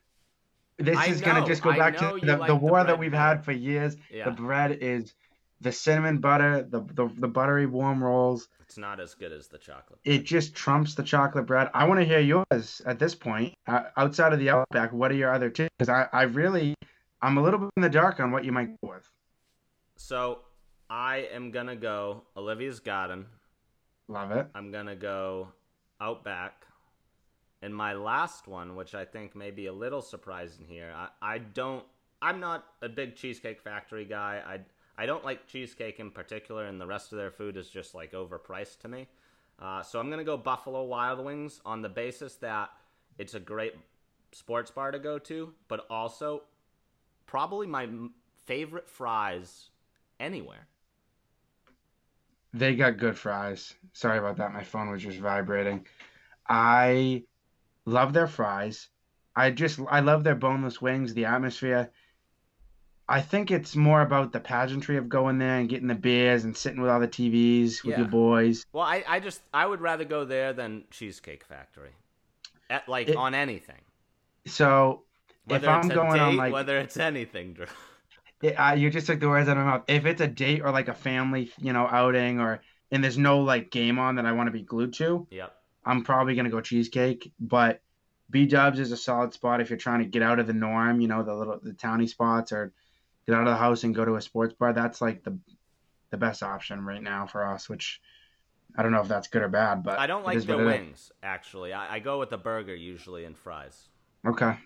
[0.77, 2.99] This I is going to just go back to the, like the the war that
[2.99, 3.23] we've better.
[3.23, 3.95] had for years.
[4.11, 4.25] Yeah.
[4.25, 5.13] The bread is
[5.61, 8.47] the cinnamon butter, the, the, the buttery warm rolls.
[8.61, 9.99] It's not as good as the chocolate.
[10.03, 11.69] It just trumps the chocolate bread.
[11.73, 13.53] I want to hear yours at this point.
[13.67, 15.67] Uh, outside of the Outback, what are your other two?
[15.77, 16.75] Because I, I really,
[17.21, 19.09] I'm a little bit in the dark on what you might go with.
[19.97, 20.39] So
[20.89, 23.27] I am gonna go Olivia's Garden.
[24.07, 24.47] Love it.
[24.53, 25.49] I'm gonna go
[26.01, 26.65] Outback.
[27.61, 31.37] And my last one, which I think may be a little surprising here, I, I
[31.37, 31.85] don't
[32.21, 34.41] I'm not a big Cheesecake Factory guy.
[34.45, 34.59] I
[34.97, 38.13] I don't like cheesecake in particular, and the rest of their food is just like
[38.13, 39.07] overpriced to me.
[39.59, 42.69] Uh, so I'm gonna go Buffalo Wild Wings on the basis that
[43.17, 43.75] it's a great
[44.31, 46.43] sports bar to go to, but also
[47.25, 47.87] probably my
[48.45, 49.69] favorite fries
[50.19, 50.67] anywhere.
[52.53, 53.73] They got good fries.
[53.93, 54.53] Sorry about that.
[54.53, 55.85] My phone was just vibrating.
[56.47, 57.23] I
[57.85, 58.87] love their fries.
[59.35, 61.91] I just I love their boneless wings, the atmosphere.
[63.07, 66.57] I think it's more about the pageantry of going there and getting the beers and
[66.57, 67.99] sitting with all the TVs with Yeah.
[67.99, 68.65] your boys.
[68.73, 71.91] Well, I, I just I would rather go there than Cheesecake Factory,
[72.69, 73.81] at like It- on anything.
[74.47, 75.03] So
[75.45, 77.65] Whether if I'm going date, on like whether it's anything, Drew.
[78.41, 79.83] it, I, you just took the words out of my mouth.
[79.87, 83.41] If it's a date or like a family, you know, outing or and there's no
[83.41, 85.53] like game on that I want to be glued to, Yep.
[85.85, 87.81] I'm probably gonna go cheesecake, but
[88.31, 91.01] B Dubs is a solid spot if you're trying to get out of the norm,
[91.01, 92.73] you know, the little the towny spots or
[93.27, 94.73] get out of the house and go to a sports bar.
[94.73, 95.37] That's like the
[96.11, 97.99] the best option right now for us, which
[98.77, 100.67] I don't know if that's good or bad, but I don't like the what it
[100.67, 100.79] is.
[100.79, 101.73] wings actually.
[101.73, 103.87] I, I go with the burger usually and fries.
[104.27, 104.57] Okay.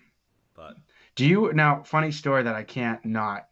[0.56, 0.74] But
[1.16, 3.46] Do you now funny story that I can't not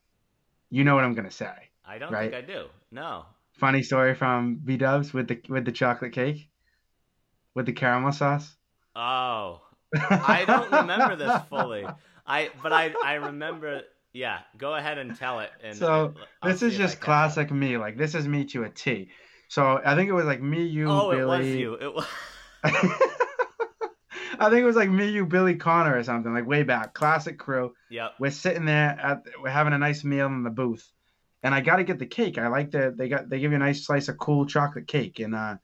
[0.71, 1.55] you know what I'm gonna say.
[1.85, 2.31] I don't Right.
[2.31, 2.67] think I do.
[2.91, 3.25] No.
[3.59, 6.49] Funny story from B Dubs with the with the chocolate cake?
[7.55, 8.57] With the caramel sauce?
[8.95, 9.63] Oh,
[9.95, 11.87] I don't remember this fully.
[12.27, 13.83] I but I I remember.
[14.19, 15.51] Yeah, go ahead and tell it.
[15.63, 17.77] And So, I'll this is just classic me.
[17.77, 19.11] Like this is me to a T.
[19.49, 21.21] So I think it was like me, you, Oh, Billy.
[21.23, 21.75] it was you.
[21.75, 22.07] It was.
[24.41, 26.95] I think it was like me, you, Billy Connor or something, like way back.
[26.95, 27.75] Classic crew.
[27.91, 28.15] Yep.
[28.19, 30.91] We're sitting there at we're having a nice meal in the booth.
[31.45, 32.39] And I gotta get the cake.
[32.39, 35.21] I like the they got they give you a nice slice of cool chocolate cake.
[35.21, 35.57] And uh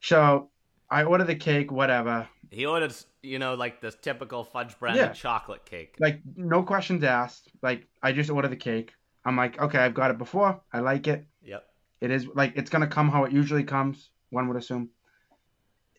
[0.00, 0.50] so
[0.90, 2.28] I order the cake, whatever.
[2.50, 5.12] He ordered, you know, like this typical fudge brownie Yeah.
[5.12, 5.96] chocolate cake.
[5.98, 7.48] Like no questions asked.
[7.62, 8.92] Like I just order the cake.
[9.24, 10.60] I'm like, okay, I've got it before.
[10.72, 11.26] I like it.
[11.42, 11.64] Yep.
[12.00, 14.10] It is like it's gonna come how it usually comes.
[14.30, 14.90] One would assume.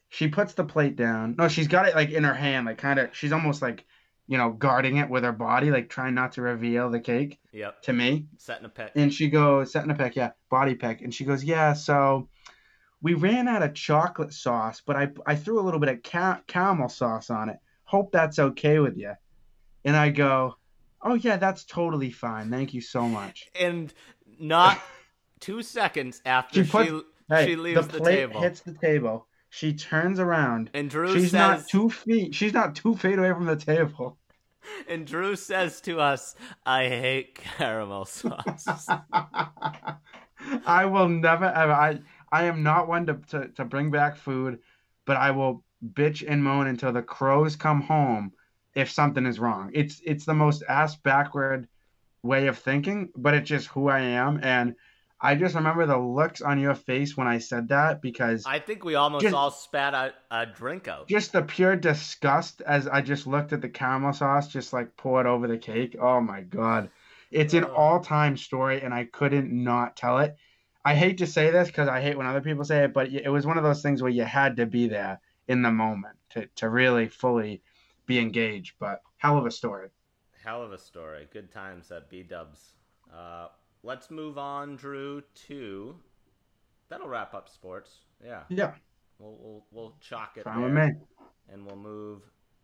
[0.10, 1.36] She puts the plate down.
[1.38, 3.13] No, she's got it like in her hand, like kind of.
[3.15, 3.84] She's almost like,
[4.28, 7.82] you know, guarding it with her body, like trying not to reveal the cake Yep.
[7.84, 8.28] to me.
[8.38, 8.91] Setting a pick.
[8.95, 11.02] And she goes, setting a peck, yeah, body peck.
[11.02, 11.73] And she goes, yeah.
[11.73, 12.30] So
[13.01, 16.41] we ran out of chocolate sauce, but I I threw a little bit of ca-
[16.47, 17.57] caramel sauce on it.
[17.83, 19.13] Hope that's okay with you.
[19.86, 20.55] And I go,
[21.01, 22.49] oh yeah, that's totally fine.
[22.49, 23.49] Thank you so much.
[23.60, 23.93] and
[24.39, 24.81] not
[25.39, 29.27] two seconds after She she Hey, she leaves the, the plate table, hits the table.
[29.49, 30.69] She turns around.
[30.73, 32.33] and Drew She's says, not two feet.
[32.33, 34.17] She's not two feet away from the table.
[34.89, 38.88] and Drew says to us, "I hate caramel sauce."
[40.65, 41.73] I will never ever.
[41.73, 41.99] I
[42.31, 44.59] I am not one to, to to bring back food,
[45.05, 45.63] but I will
[45.93, 48.33] bitch and moan until the crows come home
[48.75, 49.71] if something is wrong.
[49.73, 51.67] It's it's the most ass backward
[52.23, 54.75] way of thinking, but it's just who I am, and
[55.19, 58.83] I just remember the looks on your face when I said that because I think
[58.83, 61.07] we almost Just- all spat a, a drink out.
[61.07, 65.25] just the pure disgust as I just looked at the caramel sauce just like poured
[65.25, 65.95] over the cake.
[65.99, 66.89] Oh my god.
[67.31, 70.37] It's an all-time story and I couldn't not tell it.
[70.88, 73.30] I hate to say this cuz I hate when other people say it, but it
[73.30, 76.47] was one of those things where you had to be there in the moment to
[76.60, 77.62] to really fully
[78.06, 79.89] be engaged, but hell of a story.
[80.43, 81.28] Hell of a story.
[81.34, 82.73] Good times at B Dubs.
[83.13, 83.47] Uh,
[83.84, 85.21] let's move on, Drew.
[85.47, 86.00] To
[86.89, 88.06] that'll wrap up sports.
[88.23, 88.73] Yeah, Yeah,
[89.19, 90.88] we'll we'll, we'll chalk it fine with me.
[91.50, 92.21] and we'll move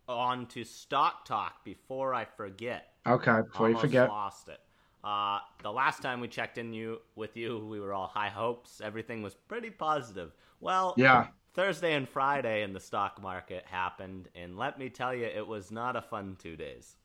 [0.08, 2.94] on to stock talk before I forget.
[3.06, 4.08] Okay, before you Almost forget.
[4.08, 4.60] lost it.
[5.04, 8.80] Uh, the last time we checked in you with you, we were all high hopes.
[8.82, 10.32] Everything was pretty positive.
[10.60, 11.28] Well, Yeah.
[11.52, 15.70] Thursday and Friday in the stock market happened, and let me tell you, it was
[15.70, 16.96] not a fun two days.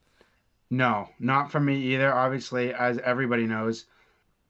[0.71, 2.11] No, not for me either.
[2.11, 3.85] Obviously, as everybody knows,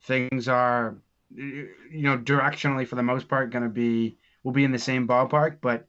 [0.04, 0.96] things are,
[1.36, 5.08] you know, directionally for the most part going to be will be in the same
[5.08, 5.58] ballpark.
[5.60, 5.88] But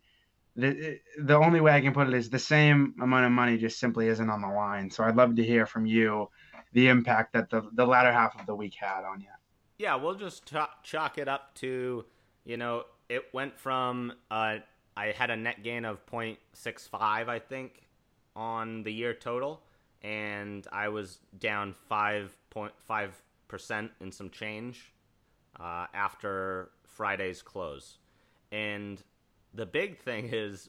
[0.57, 3.79] the the only way I can put it is the same amount of money just
[3.79, 4.91] simply isn't on the line.
[4.91, 6.29] So I'd love to hear from you
[6.73, 9.27] the impact that the the latter half of the week had on you.
[9.79, 12.05] Yeah, we'll just ch- chalk it up to,
[12.45, 14.59] you know, it went from uh,
[14.97, 17.87] I had a net gain of 0.65, I think,
[18.37, 19.63] on the year total,
[20.03, 24.93] and I was down 5.5% in some change
[25.59, 27.99] uh, after Friday's close.
[28.53, 29.03] And
[29.55, 30.69] the big thing is,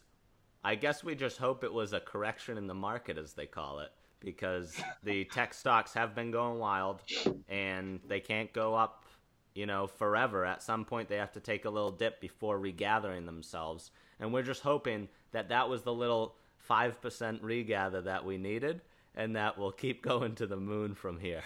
[0.63, 3.79] I guess we just hope it was a correction in the market, as they call
[3.79, 3.91] it,
[4.23, 7.01] because the tech stocks have been going wild
[7.49, 9.05] and they can't go up,
[9.53, 10.45] you know, forever.
[10.45, 13.91] At some point, they have to take a little dip before regathering themselves.
[14.19, 16.35] And we're just hoping that that was the little
[16.69, 18.81] 5% regather that we needed
[19.15, 21.41] and that will keep going to the moon from here.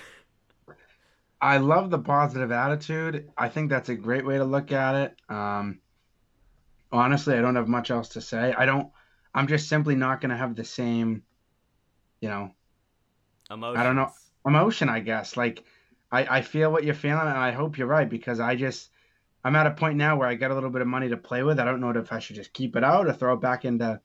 [1.42, 3.30] I love the positive attitude.
[3.38, 5.16] I think that's a great way to look at it.
[5.30, 5.80] Um,
[6.92, 8.54] honestly, I don't have much else to say.
[8.58, 8.90] I don't.
[9.34, 11.24] I'm just simply not going to have the same,
[12.22, 12.52] you know,
[13.52, 13.80] Emotions.
[13.80, 14.12] I don't know
[14.46, 14.90] emotion.
[14.90, 15.64] I guess like
[16.12, 18.90] I I feel what you're feeling, and I hope you're right because I just
[19.44, 21.44] I'm at a point now where I got a little bit of money to play
[21.44, 21.60] with.
[21.60, 24.00] I don't know if I should just keep it out or throw it back into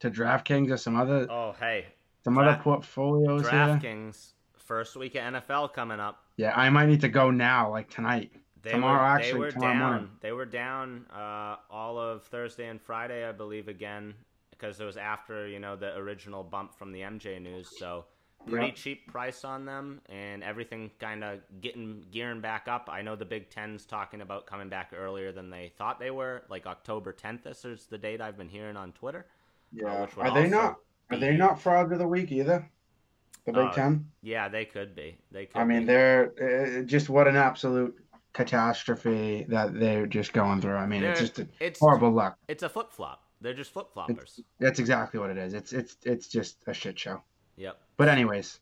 [0.00, 1.86] to DraftKings or some other Oh, hey.
[2.24, 3.42] some Dra- other portfolios.
[3.46, 6.24] DraftKings, first week of NFL coming up.
[6.36, 8.32] Yeah, I might need to go now, like tonight.
[8.62, 9.90] They Tomorrow, were, actually, they were tomorrow down.
[9.90, 10.10] morning.
[10.20, 14.14] They were down uh, all of Thursday and Friday, I believe, again,
[14.50, 17.68] because it was after you know the original bump from the MJ news.
[17.78, 18.04] So
[18.46, 22.88] pretty cheap price on them, and everything kind of getting gearing back up.
[22.90, 26.42] I know the Big Ten's talking about coming back earlier than they thought they were,
[26.48, 27.42] like October 10th.
[27.44, 29.26] This is the date I've been hearing on Twitter.
[29.72, 30.02] Yeah.
[30.02, 30.76] which would Are they not?
[31.10, 32.68] Are they not fraud of the week either?
[33.44, 34.06] The Big Uh, Ten.
[34.22, 35.18] Yeah, they could be.
[35.30, 35.58] They could.
[35.58, 35.86] I mean, be.
[35.86, 37.96] they're uh, just what an absolute
[38.34, 40.76] catastrophe that they're just going through.
[40.76, 42.36] I mean, it's They're- just a it's horrible luck.
[42.48, 43.24] It's a flip flop.
[43.40, 44.40] They're just flip floppers.
[44.58, 45.54] That's exactly what it is.
[45.54, 47.22] It's it's it's just a shit show.
[47.58, 47.78] Yep.
[47.96, 48.60] But anyways,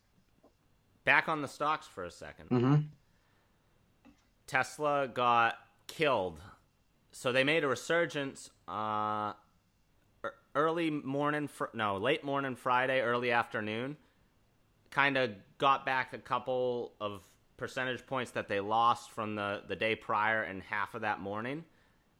[1.05, 2.75] Back on the stocks for a 2nd hmm
[4.47, 5.55] Tesla got
[5.87, 6.39] killed.
[7.11, 9.33] So they made a resurgence uh,
[10.55, 13.97] early morning, fr- no, late morning Friday, early afternoon.
[14.89, 17.23] Kind of got back a couple of
[17.57, 21.65] percentage points that they lost from the, the day prior and half of that morning.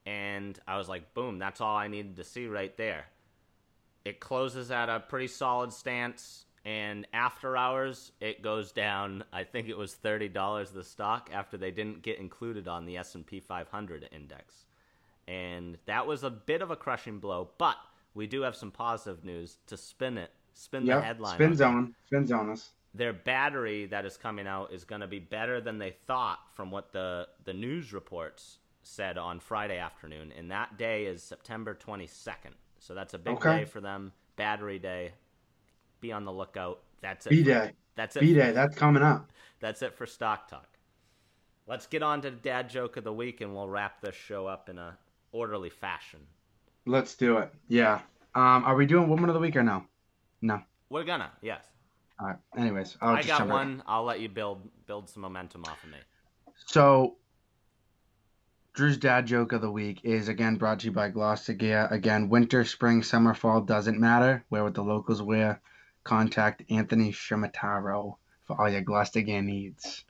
[0.05, 3.05] And I was like, boom, that's all I needed to see right there.
[4.03, 6.45] It closes at a pretty solid stance.
[6.67, 9.23] And after hours, it goes down.
[9.31, 12.97] I think it was thirty dollars the stock after they didn't get included on the
[12.97, 14.65] S and P 500 index,
[15.29, 17.51] and that was a bit of a crushing blow.
[17.57, 17.77] But
[18.13, 21.03] we do have some positive news to spin it, spin the yep.
[21.05, 21.35] headline.
[21.35, 22.71] Spin zone, spin zone us.
[22.93, 26.69] Their battery that is coming out is going to be better than they thought from
[26.69, 32.55] what the the news reports said on Friday afternoon, and that day is September 22nd.
[32.79, 33.59] So that's a big Okay.
[33.59, 34.11] day for them.
[34.35, 35.13] Battery day.
[36.01, 36.79] Be on the lookout.
[37.01, 37.29] That's it.
[37.29, 37.71] B Day.
[37.95, 38.19] That's it.
[38.21, 38.51] B Day.
[38.51, 39.29] That's coming up.
[39.59, 40.67] That's it for stock talk.
[41.67, 44.47] Let's get on to the dad joke of the week, and we'll wrap this show
[44.47, 44.97] up in a
[45.31, 46.19] orderly fashion.
[46.85, 47.51] Let's do it.
[47.67, 47.99] Yeah.
[48.35, 49.83] Um, are we doing woman of the week or no?
[50.41, 50.61] No.
[50.89, 51.65] We're gonna, yes.
[52.19, 52.37] All right.
[52.57, 53.83] Anyways, I'll I got jump right- one.
[53.87, 55.97] I'll let you build build some momentum off of me.
[56.67, 57.17] So,
[58.73, 61.87] Drew's dad joke of the week is again brought to you by Gloucester Gear.
[61.91, 64.45] Again, winter, spring, summer, fall doesn't matter.
[64.49, 65.61] Wear what the locals wear.
[66.07, 68.15] Contact Anthony Shimataro
[68.45, 70.05] for all your Gloucester needs.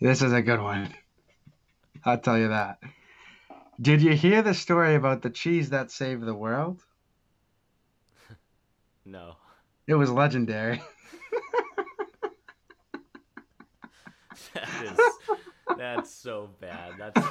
[0.00, 0.88] This is a good one.
[2.02, 2.78] I'll tell you that.
[3.78, 6.82] Did you hear the story about the cheese that saved the world?
[9.06, 9.36] No.
[9.86, 10.80] It was legendary.
[14.54, 14.98] That is
[15.76, 16.92] that's so bad.
[16.98, 17.20] That's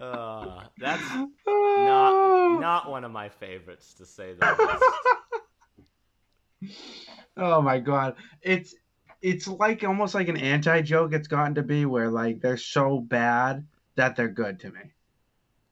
[0.00, 1.02] uh, that's
[2.68, 4.80] not one of my favorites to say the
[6.60, 6.74] least.
[7.36, 8.16] Oh my god.
[8.42, 8.74] It's
[9.22, 12.98] it's like almost like an anti joke it's gotten to be where like they're so
[13.00, 13.64] bad
[13.94, 14.80] that they're good to me.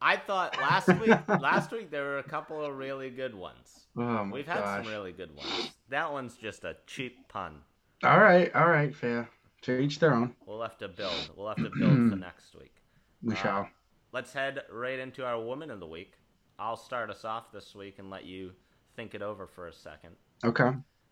[0.00, 3.86] I thought last week last week there were a couple of really good ones.
[3.96, 4.84] Oh my We've had gosh.
[4.84, 5.70] some really good ones.
[5.88, 7.56] That one's just a cheap pun.
[8.04, 9.28] All right, all right, fair.
[9.62, 10.36] To each their own.
[10.46, 11.30] We'll have to build.
[11.34, 12.74] We'll have to build for next week.
[13.22, 13.68] We Uh, shall.
[14.12, 16.12] Let's head right into our woman of the week.
[16.58, 18.52] I'll start us off this week and let you
[18.94, 20.16] think it over for a second.
[20.44, 20.70] Okay.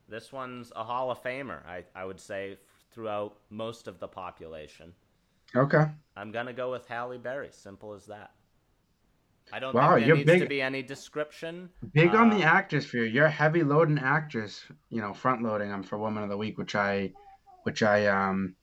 [0.08, 2.58] This one's a Hall of Famer, I, I would say,
[2.90, 4.92] throughout most of the population.
[5.54, 5.84] Okay.
[6.16, 7.50] I'm gonna go with Halle Berry.
[7.52, 8.32] Simple as that.
[9.52, 11.68] I don't Wow, think there needs to be any description.
[11.92, 13.04] Big on the Uh, actress for you.
[13.04, 14.64] You're a heavy loading actress.
[14.88, 17.12] You know, front loading them for Woman of the Week, which I,
[17.64, 18.56] which I um,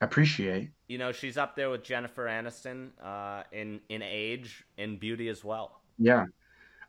[0.00, 0.70] appreciate.
[0.88, 5.42] You know, she's up there with Jennifer Aniston uh, in in age, in beauty as
[5.44, 5.80] well.
[5.98, 6.26] Yeah,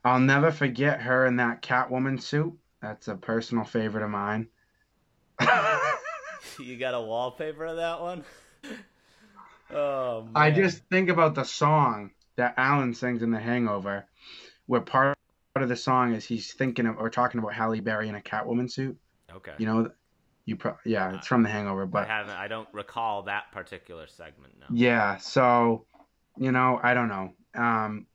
[0.04, 2.54] I'll never forget her in that Catwoman suit.
[2.82, 4.48] That's a personal favorite of mine.
[6.58, 8.24] you got a wallpaper of that one?
[9.70, 10.32] oh man.
[10.34, 14.06] I just think about the song that Alan sings in The Hangover,
[14.66, 15.16] where part
[15.54, 18.70] of the song is he's thinking of or talking about Halle Berry in a Catwoman
[18.70, 18.96] suit.
[19.34, 19.52] okay.
[19.58, 19.90] You know,
[20.44, 22.36] you pro- yeah, it's from The Hangover, I but haven't.
[22.36, 24.52] I don't recall that particular segment.
[24.60, 24.66] No.
[24.70, 25.16] yeah.
[25.16, 25.86] So,
[26.38, 27.32] you know, I don't know.
[27.54, 28.06] Um,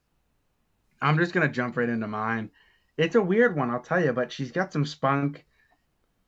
[1.01, 2.51] I'm just gonna jump right into mine.
[2.97, 5.45] It's a weird one, I'll tell you, but she's got some spunk.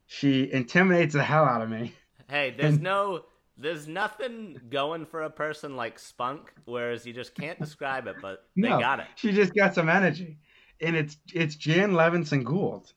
[0.07, 1.93] She intimidates the hell out of me.
[2.29, 3.25] Hey, there's no,
[3.57, 8.47] there's nothing going for a person like Spunk, whereas you just can't describe it, but
[8.55, 8.79] they No.
[8.79, 9.07] got it.
[9.15, 10.39] She just got some energy,
[10.81, 12.91] and it's it's Jan Levinson Gould.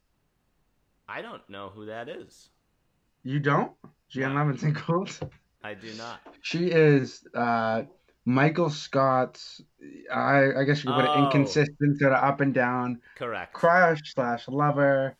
[1.09, 2.49] I don't know who that is.
[3.22, 3.72] You don't?
[4.09, 4.33] Jan.
[4.33, 5.11] Levinson Gould.
[5.62, 6.20] I do not.
[6.43, 7.83] She is uh,
[8.27, 9.62] Michael Scott's.
[10.12, 11.24] I I guess you could put it Oh.
[11.24, 13.01] inconsistent, sort of up and down.
[13.16, 13.53] Correct.
[13.55, 15.16] Crush slash lover.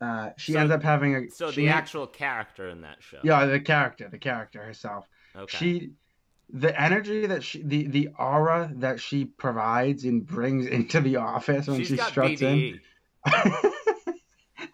[0.00, 1.30] Uh, she So- ends up having a.
[1.30, 3.18] So she the actual character in that show.
[3.22, 5.06] Yeah, the character, the character herself.
[5.36, 5.56] Okay.
[5.56, 5.90] She,
[6.50, 11.66] the energy that she, the the aura that she provides and brings into the office
[11.66, 12.80] when She's she struts in.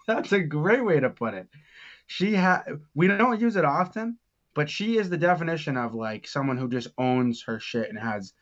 [0.07, 1.47] That's a great way to put it.
[2.07, 2.63] She ha
[2.93, 4.17] we don't use it often,
[4.53, 8.33] but she is the definition of like someone who just owns her shit and has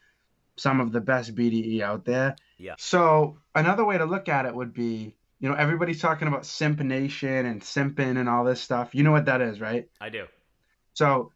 [0.56, 2.36] some of the best BDE out there.
[2.58, 2.76] Yeah.
[2.78, 6.80] So another way to look at it would be, you know, everybody's talking about simp
[6.80, 8.94] nation and simping and all this stuff.
[8.94, 9.88] You know what that is, right?
[10.02, 10.26] I do.
[10.94, 11.32] So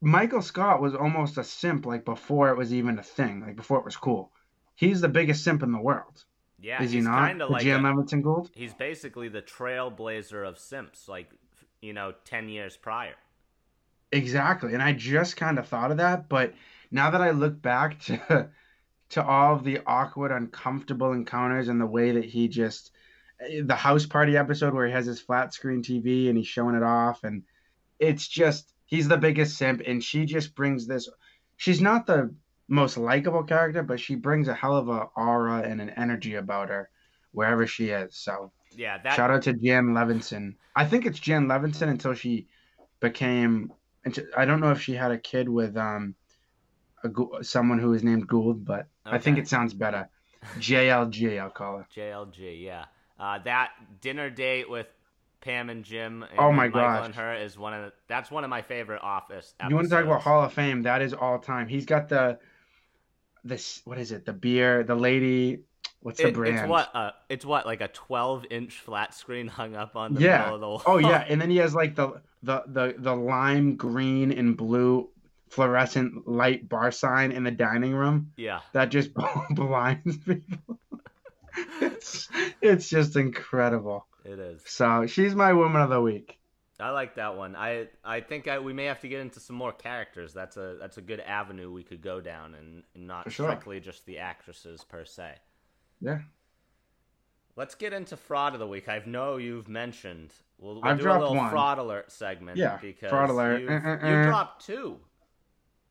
[0.00, 3.78] Michael Scott was almost a simp like before it was even a thing, like before
[3.78, 4.32] it was cool.
[4.74, 6.24] He's the biggest simp in the world.
[6.60, 7.18] Yeah, is he not?
[7.18, 8.50] kind like Jan Levinson Gould?
[8.54, 11.28] he's basically the trailblazer of simps, like
[11.80, 13.14] you know, ten years prior.
[14.12, 14.74] Exactly.
[14.74, 16.54] And I just kind of thought of that, but
[16.90, 18.50] now that I look back to
[19.10, 22.92] to all of the awkward, uncomfortable encounters and the way that he just
[23.40, 26.74] eh, the house party episode where he has his flat screen TV and he's showing
[26.74, 27.42] it off and
[27.98, 31.08] it's just he's the biggest simp and she just brings this
[31.56, 32.34] she's not the
[32.68, 36.70] most likable character, but she brings a hell of a aura and an energy about
[36.70, 36.88] her
[37.32, 38.16] wherever she is.
[38.16, 40.54] So Yeah, that Shout out to Jan Levinson.
[40.74, 42.48] I think it's Jan Levinson until she
[43.00, 43.72] became.
[44.04, 46.14] Until- I don't know if she had a kid with um,
[47.04, 50.08] a, someone who is named Gould, but I think it sounds better.
[50.58, 51.86] JLG, I'll call her.
[51.94, 52.86] JLG, yeah.
[53.18, 54.86] Uh, that dinner date with
[55.40, 57.04] Pam and Jim and Oh my Michael gosh.
[57.06, 59.54] and her is one of the, that's one of my favorite Office.
[59.60, 59.70] Episodes.
[59.70, 60.82] You want to talk about Hall of Fame?
[60.82, 61.68] That is all time.
[61.68, 62.38] He's got the
[63.44, 63.80] this.
[63.84, 64.24] What is it?
[64.24, 64.82] The beer.
[64.84, 65.60] The lady.
[66.02, 66.58] What's the It- brand?
[66.58, 70.20] it's what uh, it's what like a 12 inch flat screen hung up on the
[70.20, 70.38] Yeah.
[70.38, 70.82] middle of the wall.
[70.86, 75.08] Oh yeah, and then he has like the the the the lime green and blue
[75.48, 78.32] fluorescent light bar sign in the dining room.
[78.36, 78.60] yeah.
[78.72, 79.10] that just
[79.50, 80.78] blinds people.
[81.80, 82.28] it's
[82.60, 84.06] it's just incredible.
[84.24, 84.62] It is.
[84.66, 86.38] So she's my woman of the week.
[86.80, 87.54] I like that one.
[87.54, 90.32] I I think I, we may have to get into some more characters.
[90.32, 93.48] That's a that's a good avenue we could go down, and, and not sure.
[93.50, 95.34] strictly just the actresses per se.
[96.02, 96.18] Yeah,
[97.54, 98.88] Let's get into fraud of the week.
[98.88, 100.32] I know you've mentioned.
[100.58, 101.50] We'll, we'll I've do a little one.
[101.50, 102.56] fraud alert segment.
[102.56, 103.60] Yeah, because fraud alert.
[103.60, 104.24] You, Uh, uh, you uh.
[104.24, 104.98] dropped two.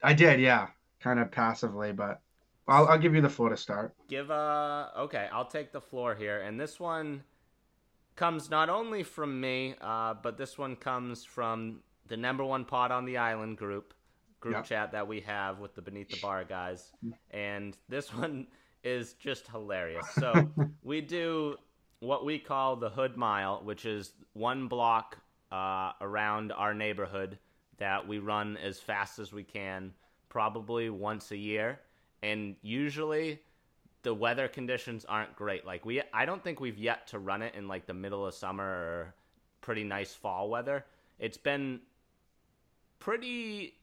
[0.04, 0.40] I did.
[0.40, 0.68] Yeah,
[1.00, 2.20] kind of passively, but
[2.68, 3.94] I'll I'll give you the floor to start.
[4.10, 7.24] Give a okay, I'll take the floor here, and this one
[8.16, 12.92] comes not only from me, uh, but this one comes from the number one pod
[12.92, 13.94] on the island group
[14.40, 14.66] group Yep.
[14.66, 16.92] chat that we have with the Beneath the Bar guys,
[17.30, 18.48] and this one
[18.84, 20.08] is just hilarious.
[20.16, 20.50] So
[20.84, 21.58] we do
[22.00, 25.18] what we call the Hood Mile, which is one block
[25.52, 27.38] uh, around our neighborhood
[27.78, 29.92] that we run as fast as we can,
[30.30, 31.80] probably once a year,
[32.22, 33.40] and usually
[34.04, 35.66] the weather conditions aren't great.
[35.66, 38.34] Like we, I don't think we've yet to run it in like the middle of
[38.34, 39.14] summer or
[39.62, 40.86] pretty nice fall weather.
[41.20, 41.82] It's been
[43.00, 43.76] pretty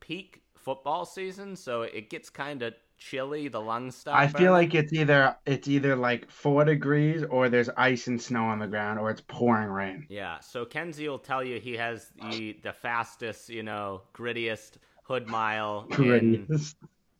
[0.00, 2.74] peak football season, so it gets kind of
[3.04, 3.48] chilly.
[3.48, 4.18] The lungs stop.
[4.18, 8.44] I feel like it's either it's either like four degrees or there's ice and snow
[8.44, 10.06] on the ground or it's pouring rain.
[10.08, 15.28] Yeah, so Kenzie will tell you he has the the fastest, you know, grittiest hood
[15.28, 16.46] mile in,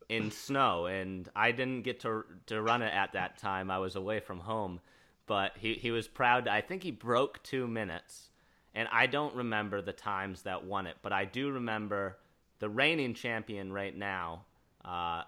[0.08, 3.70] in snow, and I didn't get to to run it at that time.
[3.70, 4.80] I was away from home,
[5.26, 6.48] but he he was proud.
[6.48, 8.30] I think he broke two minutes,
[8.74, 12.18] and I don't remember the times that won it, but I do remember
[12.60, 14.46] the reigning champion right now
[14.84, 15.22] uh,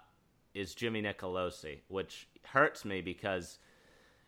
[0.57, 3.59] is Jimmy Nicolosi, which hurts me because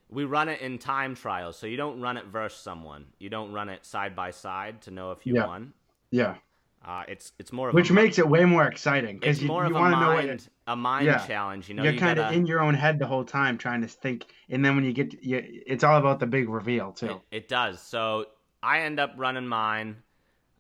[0.10, 1.58] we run it in time trials.
[1.58, 3.08] So you don't run it versus someone.
[3.20, 5.46] You don't run it side by side to know if you Yeah.
[5.46, 5.74] won.
[6.12, 6.36] Yeah,
[6.84, 9.68] Uh, it's it's more of which makes it way more exciting because you, you want
[9.68, 11.28] to know mind what a mind Yeah.
[11.28, 11.68] challenge.
[11.68, 13.88] You know, you're you kind of in your own head the whole time trying to
[13.88, 17.22] think, and then when you get, to, you, it's all about the big reveal too.
[17.32, 17.82] It, it does.
[17.82, 18.28] So
[18.64, 19.98] I end up running mine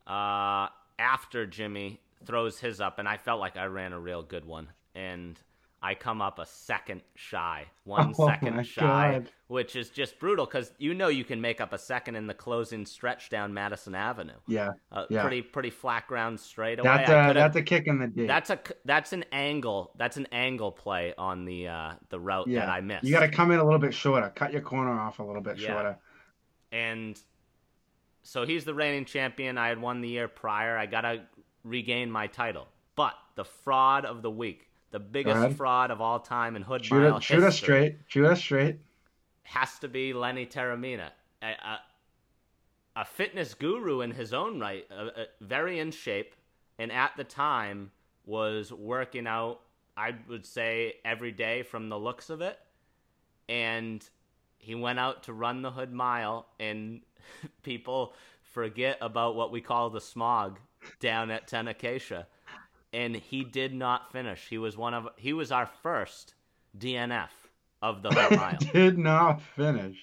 [0.06, 0.68] uh,
[1.00, 4.68] after Jimmy throws his up, and I felt like I ran a real good one.
[4.94, 5.40] And
[5.82, 9.32] I come up a second shy, one Oh second shy, God.
[9.48, 12.34] which is just brutal because you know you can make up a second in the
[12.34, 14.34] closing stretch down Madison Avenue.
[14.48, 15.22] Yeah, Uh, Yeah.
[15.22, 16.84] Pretty pretty flat ground straightaway.
[16.90, 18.26] that's I a that's a kick in the D.
[18.28, 22.60] that's a that's an angle that's an angle play on the uh, the route yeah,
[22.62, 23.06] that I missed.
[23.06, 25.42] you got to come in a little bit shorter, cut your corner off a little
[25.42, 25.68] bit Yeah.
[25.70, 25.98] shorter.
[26.74, 27.18] and
[28.22, 29.58] so he's the reigning champion.
[29.58, 30.78] I had won the year prior.
[30.78, 31.22] I gotta
[31.64, 32.68] regain my title.
[32.96, 37.02] But the fraud of the week, the biggest fraud of all time in Hood Shoot
[37.02, 38.78] Mile shoot us straight, shoot us straight.
[39.44, 41.10] has to be Lenny Terramina,
[41.42, 41.80] a, a,
[42.96, 46.36] a fitness guru in his own right, uh, very in shape,
[46.78, 47.92] and at the time
[48.26, 49.62] was working out.
[49.98, 52.58] I would say every day from the looks of it,
[53.50, 54.08] and
[54.58, 57.02] he went out to run the Hood Mile, and
[57.64, 60.60] people forget about what we call the smog
[61.00, 62.26] down at Tenacacia,
[62.94, 64.48] and he did not finish.
[64.50, 66.36] He was one of he was our first
[66.78, 67.30] DNF
[67.82, 68.58] of the Hood Mile.
[68.74, 69.98] Did not finish.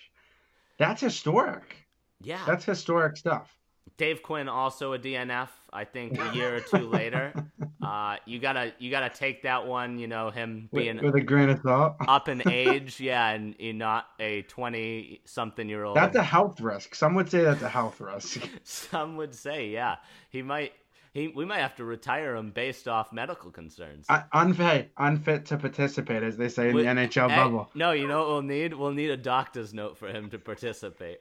[0.79, 1.77] That's historic.
[2.21, 2.41] Yeah.
[2.47, 3.57] That's historic stuff.
[3.99, 5.49] Dave Quinn also a DNF.
[5.73, 7.33] I think a year or two later.
[7.83, 9.97] Uh, you gotta you gotta take that one.
[9.97, 11.95] You know him being With, with a grain of salt.
[12.09, 15.97] up in age, yeah, and you're not a twenty something year old.
[15.97, 16.97] That's a health risk.
[16.97, 18.49] Some would say that's a health risk.
[18.65, 19.97] Some would say, yeah,
[20.31, 20.73] he might.
[21.17, 24.05] He we might have to retire him based off medical concerns.
[24.11, 27.71] Uh, unfit, unfit to participate, as they say in We- the NHL Hey, bubble.
[27.75, 28.75] No, you know what we'll need?
[28.75, 31.21] We'll need a doctor's note for him to participate.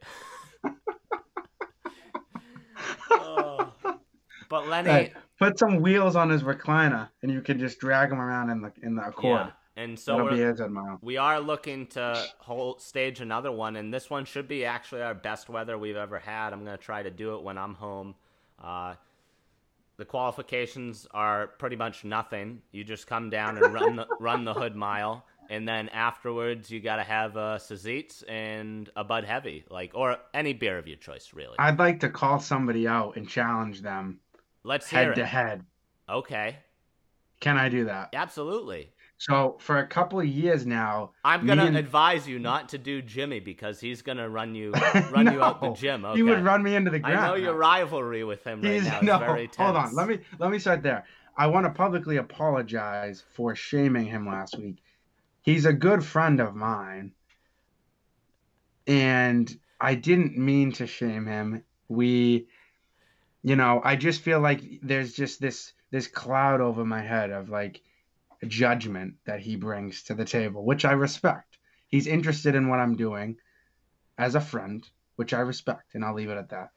[3.09, 3.71] Oh.
[4.49, 8.19] But Lenny, Hey, put some wheels on his recliner, and you can just drag him
[8.19, 9.47] around in the in the Accord.
[9.47, 10.99] yeah, and so we're, be his Ed Mile.
[11.01, 15.13] we are looking to hold stage another one, and this one should be actually our
[15.15, 16.51] best weather we've ever had.
[16.53, 18.15] I'm gonna try to do it when I'm home.
[18.61, 18.95] Uh,
[19.97, 22.61] the qualifications are pretty much nothing.
[22.71, 26.79] You just come down and run the run the hood mile, and then afterwards you
[26.81, 30.97] got to have a Sazitz and a Bud Heavy, like or any beer of your
[30.97, 31.59] choice, really.
[31.59, 34.19] I'd like to call somebody out and challenge them
[34.63, 35.65] Let's hear head to head.
[36.09, 36.57] Okay,
[37.39, 38.13] Can I do that?
[38.13, 38.94] absolutely.
[39.17, 43.01] So for a couple of years now, I'm gonna and- advise you not to do
[43.01, 44.71] Jimmy because he's gonna run you
[45.11, 46.03] run you out the gym.
[46.05, 46.17] Okay.
[46.17, 47.19] he would run me into the ground.
[47.19, 49.19] I know your rivalry with him right He's now is no.
[49.19, 49.57] very tense.
[49.57, 49.95] Hold on.
[49.95, 51.05] Let me let me start there.
[51.37, 54.77] I want to publicly apologize for shaming him last week.
[55.41, 57.11] He's a good friend of mine,
[58.87, 61.63] and I didn't mean to shame him.
[61.87, 62.47] We,
[63.43, 67.49] you know, I just feel like there's just this this cloud over my head of
[67.49, 67.81] like
[68.45, 71.57] judgment that he brings to the table, which I respect.
[71.87, 73.37] He's interested in what I'm doing
[74.17, 76.69] as a friend, which I respect, and I'll leave it at that.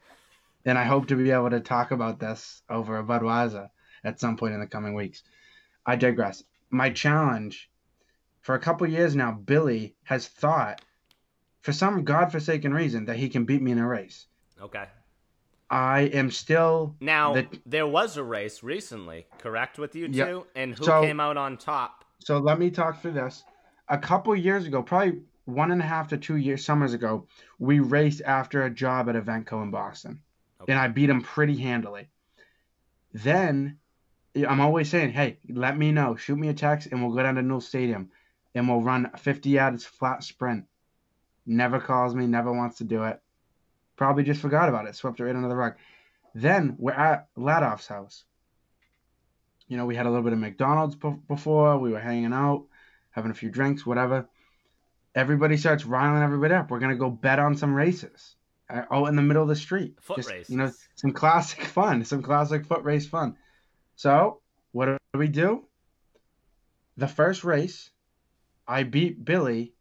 [0.65, 3.69] And I hope to be able to talk about this over a Budweiser
[4.05, 5.23] at some point in the coming weeks.
[5.87, 6.43] I digress.
[6.71, 7.71] My challenge
[8.43, 10.83] for a couple years now, Billy has thought,
[11.61, 14.27] for some godforsaken reason, that he can beat me in a race.
[14.61, 14.85] Okay.
[15.71, 20.29] I am still Now The- there was a race recently, correct, with you Yep.
[20.29, 22.05] two, and who So- came out on top?
[22.21, 23.45] So let me talk through this.
[23.89, 27.27] A couple years ago, probably one and a half to two years, summers ago,
[27.59, 30.23] we raced after a job at Eventco in Boston,
[30.61, 30.73] Okay.
[30.73, 32.09] and I beat him pretty handily.
[33.13, 33.79] Then
[34.49, 36.15] I'm always saying, "Hey, let me know.
[36.17, 38.11] Shoot me a text, and we'll go down to Newell Stadium,
[38.55, 40.67] and we'll run a 50 yards flat sprint."
[41.47, 42.27] Never calls me.
[42.27, 43.21] Never wants to do it.
[43.99, 44.95] Probably just forgot about it.
[44.95, 45.75] Swept it right under the rug.
[46.35, 48.25] Then we're at Ladoff's house.
[49.67, 51.79] You know, we had a little bit of McDonald's be- before.
[51.79, 52.67] We were hanging out,
[53.11, 54.29] having a few drinks, whatever.
[55.17, 56.71] Everybody starts riling everybody up.
[56.71, 58.37] We're gonna go bet on some races
[58.71, 59.97] uh, out in the middle of the street.
[60.01, 60.51] Foot Just, races.
[60.51, 63.37] You know, some classic fun, some classic foot race fun.
[63.97, 64.41] So
[64.71, 65.65] what do we do?
[66.97, 67.91] The first race,
[68.67, 69.75] I beat Billy,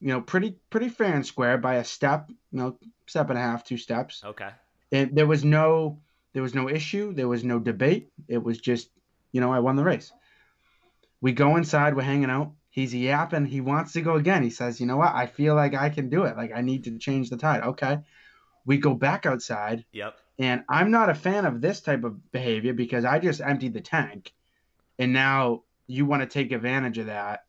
[0.00, 3.42] you know, pretty pretty fair and square by a step, you know, step and a
[3.42, 4.22] half, two steps.
[4.24, 4.50] Okay.
[4.92, 6.00] And there was no
[6.32, 8.08] there was no issue there was no debate.
[8.28, 8.90] It was just
[9.32, 10.12] you know i won the race.
[11.20, 12.52] We go inside we're hanging out.
[12.70, 13.46] He's yapping.
[13.46, 14.42] He wants to go again.
[14.42, 15.14] He says you know what?
[15.14, 16.36] I feel like i can do it.
[16.36, 17.62] Like i need to change the tide.
[17.62, 17.98] Okay.
[18.64, 19.84] We go back outside.
[19.92, 20.16] Yep.
[20.38, 23.80] And I'm not a fan of this type of behavior because I just emptied the
[23.80, 24.32] tank,
[24.96, 27.47] and now you want to take advantage of that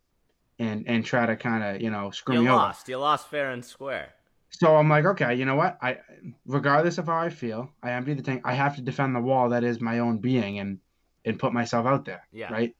[0.60, 2.58] and and try to kind of you know screw You me over.
[2.58, 2.88] lost.
[2.90, 4.10] You lost fair and square.
[4.52, 5.78] So I'm like, okay, you know what?
[5.82, 6.00] I,
[6.46, 8.42] regardless of how I feel, I empty the tank.
[8.46, 10.80] I have to defend the wall that is my own being and
[11.26, 12.28] and put myself out there.
[12.32, 12.52] Yeah.
[12.52, 12.76] Right.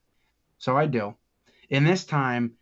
[0.58, 1.16] So I do.
[1.70, 2.54] In this time,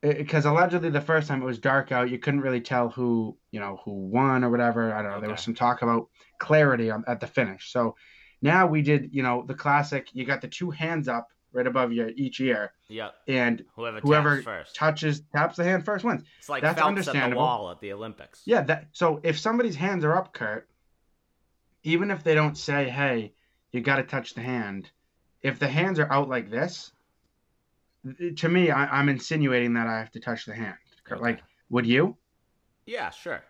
[0.00, 3.60] because allegedly the first time it was dark out, you couldn't really tell who you
[3.60, 4.92] know who won or whatever.
[4.94, 5.20] I don't know.
[5.20, 7.70] There was some talk about clarity on, at the finish.
[7.70, 7.94] So
[8.42, 10.08] now we did, you know, the classic.
[10.14, 12.72] You got the two hands up right above your each year.
[12.88, 13.14] Yep.
[13.28, 14.74] and Whoever, whoever taps first.
[14.76, 16.22] touches taps the hand first wins.
[16.38, 17.42] it's like that's Phelps at the understandable.
[17.42, 18.42] wall at the Olympics.
[18.44, 20.68] Yeah, that so if somebody's hands are up, Kurt,
[21.82, 23.32] even if they don't say, "Hey,
[23.72, 24.90] you got to touch the hand,"
[25.42, 26.92] if the hands are out like this,
[28.36, 30.76] to me, I, I'm insinuating that I have to touch the hand.
[31.04, 31.20] Kurt.
[31.22, 31.40] Like,
[31.70, 32.16] would you?
[32.86, 33.42] Yeah, sure.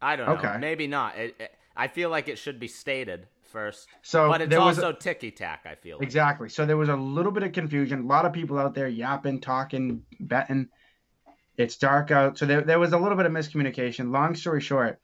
[0.00, 0.32] I don't know.
[0.34, 0.56] Okay.
[0.58, 1.16] Maybe not.
[1.16, 4.78] It, it- I feel like it should be stated first, So but it's there was
[4.78, 5.60] a- also ticky tack.
[5.64, 6.04] I feel like.
[6.06, 6.48] exactly.
[6.48, 8.00] So there was a little bit of confusion.
[8.00, 10.68] A lot of people out there yapping, talking, betting.
[11.58, 14.10] It's dark out, so there there was a little bit of miscommunication.
[14.10, 14.98] Long story short,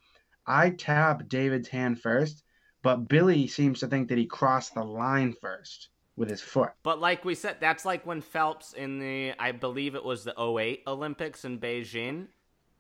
[0.46, 2.42] I tapped David's hand first,
[2.82, 6.70] but Billy seems to think that he crossed the line first with his foot.
[6.82, 10.34] But like we said, that's like when Phelps in the, I believe it was the
[10.40, 12.28] 08 Olympics in Beijing,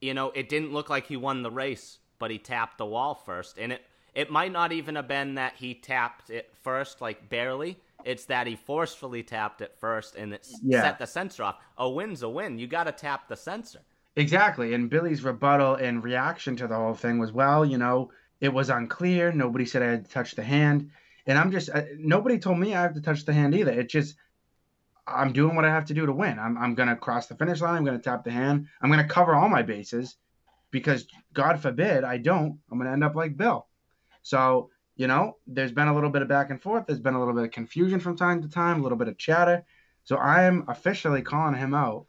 [0.00, 3.14] you know, it didn't look like he won the race, but he tapped the wall
[3.14, 3.58] first.
[3.58, 3.82] And it,
[4.18, 7.78] it might not even have been that he tapped it first, like barely.
[8.04, 10.82] It's that he forcefully tapped it first and it Yeah.
[10.82, 11.58] set the sensor off.
[11.76, 12.58] A win's a win.
[12.58, 13.78] You got to tap the sensor.
[14.16, 14.74] Exactly.
[14.74, 18.10] And Billy's rebuttal and reaction to the whole thing was, well, you know,
[18.40, 19.30] it was unclear.
[19.30, 20.90] Nobody said I had to touch the hand.
[21.28, 23.70] And I'm just, uh, nobody told me I have to touch the hand either.
[23.70, 24.16] It just,
[25.06, 26.40] I'm doing what I have to do to win.
[26.40, 27.76] I'm, I'm going to cross the finish line.
[27.76, 28.66] I'm going to tap the hand.
[28.82, 30.16] I'm going to cover all my bases
[30.72, 32.58] because God forbid I don't.
[32.68, 33.67] I'm going to end up like Bill.
[34.22, 36.86] So, you know, there's been a little bit of back and forth.
[36.86, 39.16] There's been a little bit of confusion from time to time, a little bit of
[39.16, 39.64] chatter.
[40.04, 42.06] So I am officially calling him out.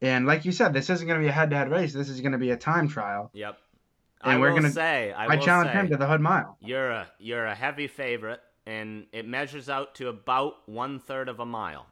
[0.00, 1.92] And like you said, this isn't going to be a head-to-head race.
[1.92, 3.30] This is going to be a time trial.
[3.34, 3.58] Yep.
[4.22, 6.56] And I we're gonna- say, I, I, challenge say, him to the Hood Mile.
[6.60, 11.38] You're a you're a heavy favorite, and it measures out to about one third of
[11.38, 11.86] a mile.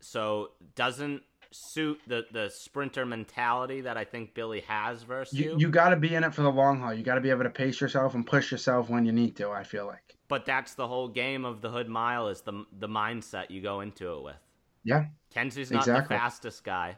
[0.00, 5.52] So doesn't suit the the sprinter mentality that I think Billy has versus you.
[5.52, 6.92] You, you got to be in it for the long haul.
[6.92, 9.50] You got to be able to pace yourself and push yourself when you need to.
[9.50, 10.16] I feel like.
[10.28, 13.80] But that's the whole game of the Hood Mile is the the mindset you go
[13.80, 14.36] into it with.
[14.84, 15.06] Yeah.
[15.34, 16.16] Kenzie's not Exactly.
[16.16, 16.96] the fastest guy.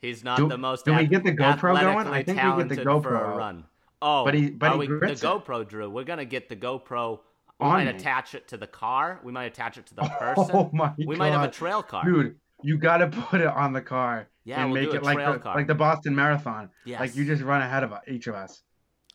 [0.00, 0.84] He's not Do- the most.
[0.84, 2.06] do we get the GoPro going?
[2.08, 3.64] I think we get the GoPro for a run.
[4.02, 5.18] Oh, But he- but he we, the it.
[5.18, 5.88] GoPro, Drew.
[5.88, 7.20] We're gonna get the GoPro.
[7.60, 7.90] We On might me.
[7.90, 9.20] attach it to the car.
[9.22, 10.50] We might attach it to the oh person.
[10.52, 11.18] Oh my we god.
[11.18, 12.04] might have a trail car.
[12.04, 15.18] Dude, you got to put it on the car Yeah, and we'll make it like
[15.18, 15.54] the, car.
[15.54, 16.70] like the Boston Marathon.
[16.84, 17.00] Yes.
[17.00, 18.62] Like you just run ahead of each of us.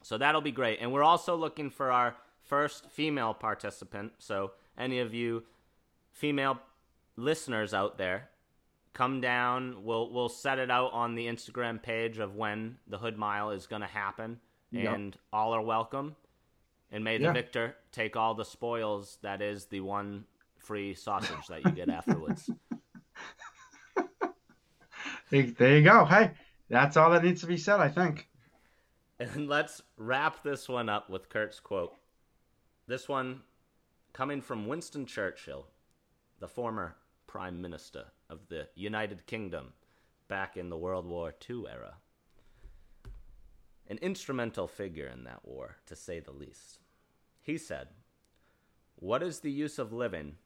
[0.04, 0.80] So that'll be great.
[0.82, 4.14] And we're also looking for our first female participant.
[4.20, 5.44] So any of you
[6.12, 6.60] female
[7.16, 8.30] listeners out there,
[8.94, 9.84] come down.
[9.84, 13.68] We'll we'll set it out on the Instagram page of when the Hood Mile is
[13.68, 14.40] going to happen,
[14.72, 14.94] Yep.
[14.96, 16.16] and all are welcome.
[16.92, 17.34] And may the Yeah.
[17.34, 19.18] victor take all the spoils.
[19.22, 20.26] That is the one
[20.58, 22.50] free sausage that you get afterwards.
[25.30, 26.06] There you go.
[26.06, 26.32] Hey,
[26.70, 28.28] that's all that needs to be said, I think.
[29.20, 31.94] And let's wrap this one up with Kurt's quote.
[32.88, 33.42] This one
[34.14, 35.68] coming from Winston Churchill,
[36.40, 36.96] the former
[37.28, 39.74] Prime Minister of the United Kingdom
[40.28, 41.96] back in the World War II era.
[43.88, 46.80] An instrumental figure in that war, to say the least.
[47.42, 47.90] He said,
[48.96, 50.38] What is the use of living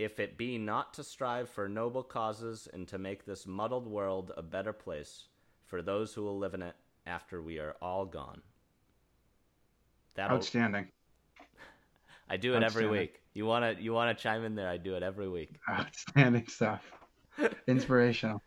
[0.00, 4.32] if it be not to strive for noble causes and to make this muddled world
[4.34, 5.24] a better place
[5.66, 6.74] for those who will live in it
[7.06, 8.40] after we are all gone.
[10.14, 10.88] That'll, Outstanding.
[12.30, 13.20] I do it every week.
[13.34, 14.68] You wanna you wanna chime in there?
[14.68, 15.56] I do it every week.
[15.68, 16.82] Outstanding stuff.
[17.66, 18.42] Inspirational.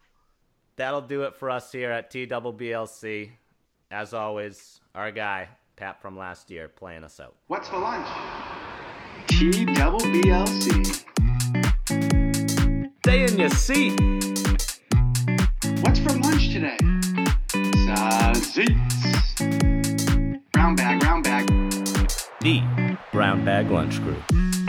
[0.76, 3.30] That'll do it for us here at TWBLC.
[3.91, 7.36] As always, our guy Pat from last year playing us out.
[7.45, 8.08] What's for lunch?
[9.28, 10.86] T double BLC.
[10.86, 11.12] Stay
[13.34, 14.00] in your seat.
[15.82, 16.78] What's for lunch today?
[17.86, 18.70] Sausage.
[20.52, 21.48] Brown bag, brown bag.
[22.42, 22.62] The
[23.12, 24.62] Brown Bag Lunch Group.